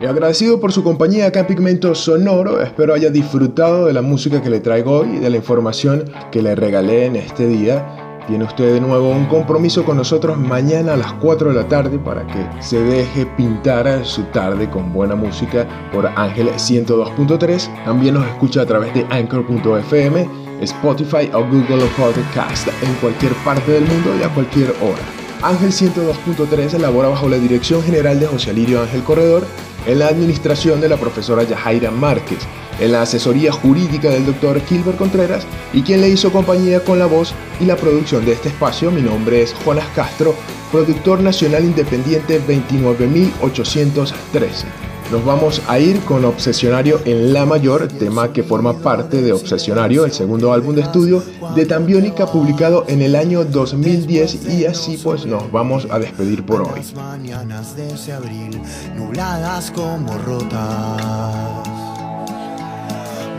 Y 0.00 0.06
agradecido 0.06 0.58
por 0.60 0.72
su 0.72 0.82
compañía 0.82 1.26
acá 1.26 1.40
en 1.40 1.46
Pigmento 1.46 1.94
Sonoro, 1.94 2.62
espero 2.62 2.94
haya 2.94 3.10
disfrutado 3.10 3.84
de 3.84 3.92
la 3.92 4.00
música 4.00 4.40
que 4.40 4.48
le 4.48 4.60
traigo 4.60 5.00
hoy 5.00 5.16
y 5.16 5.18
de 5.18 5.28
la 5.28 5.36
información 5.36 6.10
que 6.32 6.40
le 6.40 6.54
regalé 6.54 7.04
en 7.04 7.16
este 7.16 7.46
día. 7.46 8.24
Tiene 8.26 8.44
usted 8.44 8.72
de 8.72 8.80
nuevo 8.80 9.10
un 9.10 9.26
compromiso 9.26 9.84
con 9.84 9.96
nosotros 9.96 10.38
mañana 10.38 10.94
a 10.94 10.96
las 10.96 11.12
4 11.14 11.50
de 11.50 11.54
la 11.54 11.68
tarde 11.68 11.98
para 11.98 12.26
que 12.26 12.62
se 12.62 12.80
deje 12.80 13.26
pintar 13.36 14.06
su 14.06 14.22
tarde 14.24 14.70
con 14.70 14.92
buena 14.92 15.16
música 15.16 15.66
por 15.92 16.06
Ángel 16.06 16.48
102.3. 16.48 17.84
También 17.84 18.14
nos 18.14 18.26
escucha 18.26 18.62
a 18.62 18.66
través 18.66 18.94
de 18.94 19.04
Anchor.fm, 19.10 20.28
Spotify 20.60 21.30
o 21.32 21.44
Google 21.44 21.86
Podcast 21.96 22.68
en 22.82 22.92
cualquier 22.94 23.32
parte 23.44 23.72
del 23.72 23.84
mundo 23.84 24.14
y 24.18 24.22
a 24.22 24.28
cualquier 24.28 24.70
hora. 24.82 25.02
Ángel 25.42 25.72
102.3 25.72 26.74
elabora 26.74 27.08
bajo 27.08 27.28
la 27.28 27.38
dirección 27.38 27.82
general 27.82 28.20
de 28.20 28.26
José 28.26 28.50
Alirio 28.50 28.82
Ángel 28.82 29.02
Corredor, 29.02 29.46
en 29.86 29.98
la 29.98 30.08
administración 30.08 30.78
de 30.80 30.90
la 30.90 30.98
profesora 30.98 31.44
Yajaira 31.44 31.90
Márquez, 31.90 32.40
en 32.78 32.92
la 32.92 33.00
asesoría 33.02 33.52
jurídica 33.52 34.10
del 34.10 34.26
doctor 34.26 34.60
Gilbert 34.66 34.98
Contreras 34.98 35.46
y 35.72 35.80
quien 35.82 36.02
le 36.02 36.10
hizo 36.10 36.30
compañía 36.30 36.84
con 36.84 36.98
la 36.98 37.06
voz 37.06 37.32
y 37.60 37.64
la 37.64 37.76
producción 37.76 38.26
de 38.26 38.32
este 38.32 38.50
espacio. 38.50 38.90
Mi 38.90 39.02
nombre 39.02 39.42
es 39.42 39.54
Jonas 39.64 39.86
Castro, 39.94 40.34
productor 40.70 41.20
nacional 41.20 41.64
independiente 41.64 42.38
29813. 42.40 44.79
Nos 45.10 45.24
vamos 45.24 45.60
a 45.66 45.80
ir 45.80 45.98
con 46.04 46.24
Obsesionario 46.24 47.00
en 47.04 47.32
La 47.32 47.44
Mayor, 47.44 47.88
tema 47.88 48.32
que 48.32 48.44
forma 48.44 48.78
parte 48.78 49.20
de 49.20 49.32
Obsesionario, 49.32 50.04
el 50.04 50.12
segundo 50.12 50.52
álbum 50.52 50.76
de 50.76 50.82
estudio 50.82 51.20
de 51.56 51.66
Tambiónica 51.66 52.26
publicado 52.26 52.84
en 52.86 53.02
el 53.02 53.16
año 53.16 53.44
2010 53.44 54.46
y 54.46 54.66
así 54.66 55.00
pues 55.02 55.26
nos 55.26 55.50
vamos 55.50 55.88
a 55.90 55.98
despedir 55.98 56.46
por 56.46 56.62
hoy. 56.62 56.80
Mañanas 56.94 57.74
de 57.76 58.12
abril, 58.12 58.62
nubladas 58.94 59.72
como 59.72 60.16
rotas. 60.18 61.02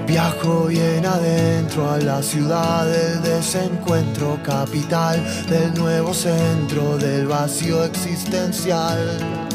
Viajo 0.05 0.65
bien 0.65 1.05
adentro 1.05 1.89
a 1.89 1.97
la 1.99 2.21
ciudad 2.21 2.85
del 2.85 3.23
desencuentro, 3.23 4.37
capital 4.43 5.23
del 5.49 5.73
nuevo 5.75 6.13
centro 6.13 6.97
del 6.97 7.27
vacío 7.27 7.85
existencial. 7.85 9.50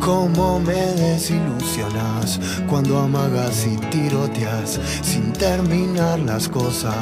Cómo 0.00 0.58
me 0.58 0.72
desilusionas 0.94 2.40
cuando 2.66 2.98
amagas 2.98 3.66
y 3.66 3.76
tiroteas 3.90 4.80
sin 5.02 5.30
terminar 5.34 6.18
las 6.20 6.48
cosas. 6.48 6.94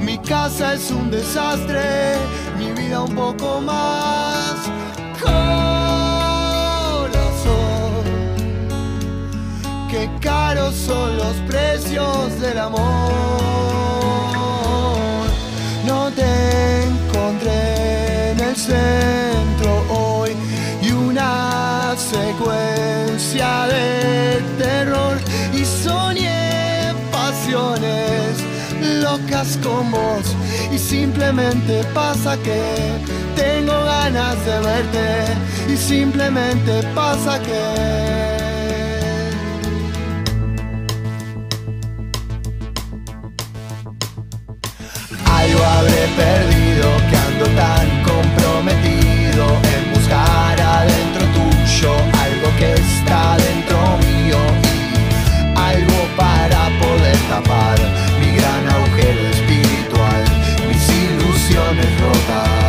Mi 0.01 0.19
casa 0.19 0.75
es 0.75 0.91
un 0.91 1.13
desastre, 1.13 2.17
mi 2.59 2.73
vida 2.73 3.01
un 3.03 3.15
poco 3.15 3.61
más. 3.61 4.57
Corazón, 5.23 5.55
qué 9.89 10.11
caros 10.21 10.75
son 10.75 11.17
los 11.17 11.37
precios 11.47 12.41
del 12.41 12.59
amor. 12.59 13.84
Te 16.17 16.85
encontré 16.85 18.31
en 18.31 18.41
el 18.41 18.57
centro 18.57 19.85
hoy 19.89 20.31
y 20.83 20.93
una 20.93 21.95
secuencia 21.97 23.67
de 23.67 24.41
terror 24.59 25.19
y 25.53 25.65
soñé 25.65 26.93
pasiones 27.11 28.45
locas 29.03 29.59
con 29.63 29.91
vos 29.91 30.37
y 30.73 30.79
simplemente 30.79 31.83
pasa 31.93 32.37
que 32.39 32.61
tengo 33.35 33.73
ganas 33.85 34.37
de 34.47 34.61
verte 34.61 35.73
y 35.73 35.77
simplemente 35.77 36.83
pasa 36.95 37.41
que 37.41 38.44
habré 45.67 46.07
perdido 46.17 46.89
que 47.09 47.17
ando 47.17 47.47
tan 47.57 47.89
comprometido 48.03 49.45
en 49.75 49.95
buscar 49.95 50.61
adentro 50.61 51.25
tuyo 51.37 51.93
algo 52.25 52.49
que 52.59 52.73
está 52.75 53.37
dentro 53.37 53.79
mío 54.07 54.39
y 54.63 55.59
algo 55.59 55.99
para 56.17 56.69
poder 56.79 57.17
tapar 57.29 57.79
mi 58.21 58.37
gran 58.37 58.69
agujero 58.69 59.23
espiritual, 59.37 60.23
mis 60.69 60.85
ilusiones 60.89 61.91
rotas. 62.01 62.65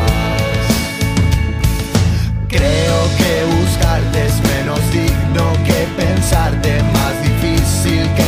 Creo 2.48 2.98
que 3.18 3.32
buscarte 3.58 4.26
es 4.26 4.36
menos 4.54 4.80
digno 4.92 5.46
que 5.66 5.80
pensarte, 6.02 6.82
más 6.94 7.16
difícil 7.24 8.10
que 8.16 8.25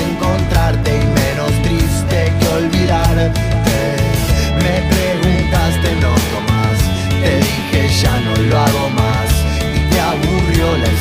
te 10.58 10.97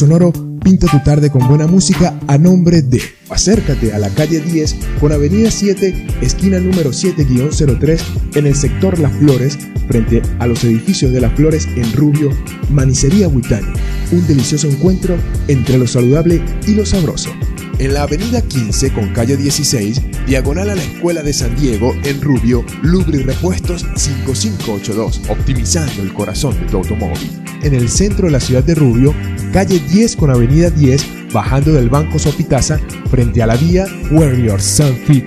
Sonoro 0.00 0.32
Pinta 0.64 0.86
tu 0.86 0.98
tarde 1.02 1.28
con 1.28 1.46
buena 1.46 1.66
música 1.66 2.18
a 2.26 2.38
nombre 2.38 2.80
de 2.80 3.02
Acércate 3.28 3.92
a 3.92 3.98
la 3.98 4.08
calle 4.08 4.40
10 4.40 4.76
con 4.98 5.12
Avenida 5.12 5.50
7, 5.50 6.06
esquina 6.22 6.58
número 6.58 6.88
7-03 6.88 8.00
en 8.34 8.46
el 8.46 8.54
sector 8.54 8.98
Las 8.98 9.12
Flores, 9.12 9.58
frente 9.88 10.22
a 10.38 10.46
los 10.46 10.64
edificios 10.64 11.12
de 11.12 11.20
Las 11.20 11.34
Flores 11.34 11.68
en 11.76 11.92
Rubio, 11.92 12.30
Manicería 12.70 13.28
Huitani. 13.28 13.74
Un 14.12 14.26
delicioso 14.26 14.68
encuentro 14.68 15.16
entre 15.48 15.76
lo 15.76 15.86
saludable 15.86 16.42
y 16.66 16.74
lo 16.74 16.86
sabroso. 16.86 17.30
En 17.78 17.92
la 17.92 18.04
avenida 18.04 18.40
15 18.40 18.94
con 18.94 19.12
calle 19.12 19.36
16, 19.36 20.26
diagonal 20.26 20.70
a 20.70 20.76
la 20.76 20.82
Escuela 20.82 21.22
de 21.22 21.34
San 21.34 21.56
Diego, 21.56 21.94
en 22.04 22.22
Rubio, 22.22 22.64
Lubri 22.82 23.22
Repuestos 23.22 23.86
5582, 23.96 25.22
optimizando 25.28 26.02
el 26.02 26.14
corazón 26.14 26.58
de 26.58 26.66
tu 26.66 26.78
automóvil. 26.78 27.30
En 27.62 27.74
el 27.74 27.88
centro 27.88 28.26
de 28.26 28.32
la 28.32 28.40
ciudad 28.40 28.64
de 28.64 28.74
Rubio, 28.74 29.14
calle 29.50 29.80
10 29.80 30.16
con 30.16 30.30
avenida 30.30 30.70
10, 30.70 31.32
bajando 31.32 31.72
del 31.72 31.88
Banco 31.88 32.18
Sopitaza, 32.18 32.78
frente 33.10 33.42
a 33.42 33.46
la 33.46 33.56
vía 33.56 33.86
Warrior 34.10 34.60
Sun 34.60 34.96
Fit. 35.06 35.24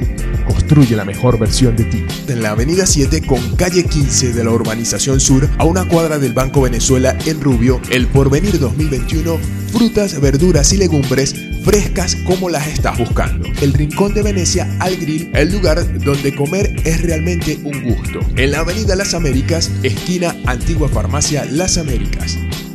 Construye 0.47 0.95
la 0.95 1.05
mejor 1.05 1.39
versión 1.39 1.75
de 1.75 1.85
ti. 1.85 2.05
En 2.27 2.41
la 2.41 2.51
avenida 2.51 2.85
7 2.85 3.21
con 3.25 3.55
calle 3.55 3.83
15 3.83 4.33
de 4.33 4.43
la 4.43 4.51
urbanización 4.51 5.19
sur, 5.19 5.49
a 5.57 5.65
una 5.65 5.87
cuadra 5.87 6.19
del 6.19 6.33
Banco 6.33 6.61
Venezuela 6.61 7.17
en 7.25 7.41
Rubio, 7.41 7.81
el 7.89 8.07
Porvenir 8.07 8.59
2021, 8.59 9.37
frutas, 9.71 10.19
verduras 10.19 10.71
y 10.73 10.77
legumbres 10.77 11.33
frescas 11.63 12.15
como 12.27 12.49
las 12.49 12.67
estás 12.67 12.97
buscando. 12.97 13.47
El 13.61 13.73
Rincón 13.73 14.13
de 14.13 14.21
Venecia 14.21 14.69
al 14.79 14.97
Grill, 14.97 15.31
el 15.33 15.51
lugar 15.51 15.97
donde 15.99 16.35
comer 16.35 16.75
es 16.83 17.01
realmente 17.01 17.57
un 17.63 17.83
gusto. 17.83 18.19
En 18.35 18.51
la 18.51 18.59
Avenida 18.59 18.95
Las 18.95 19.13
Américas, 19.13 19.71
esquina 19.81 20.35
Antigua 20.45 20.89
Farmacia 20.89 21.45
Las 21.45 21.77
Américas. 21.77 22.37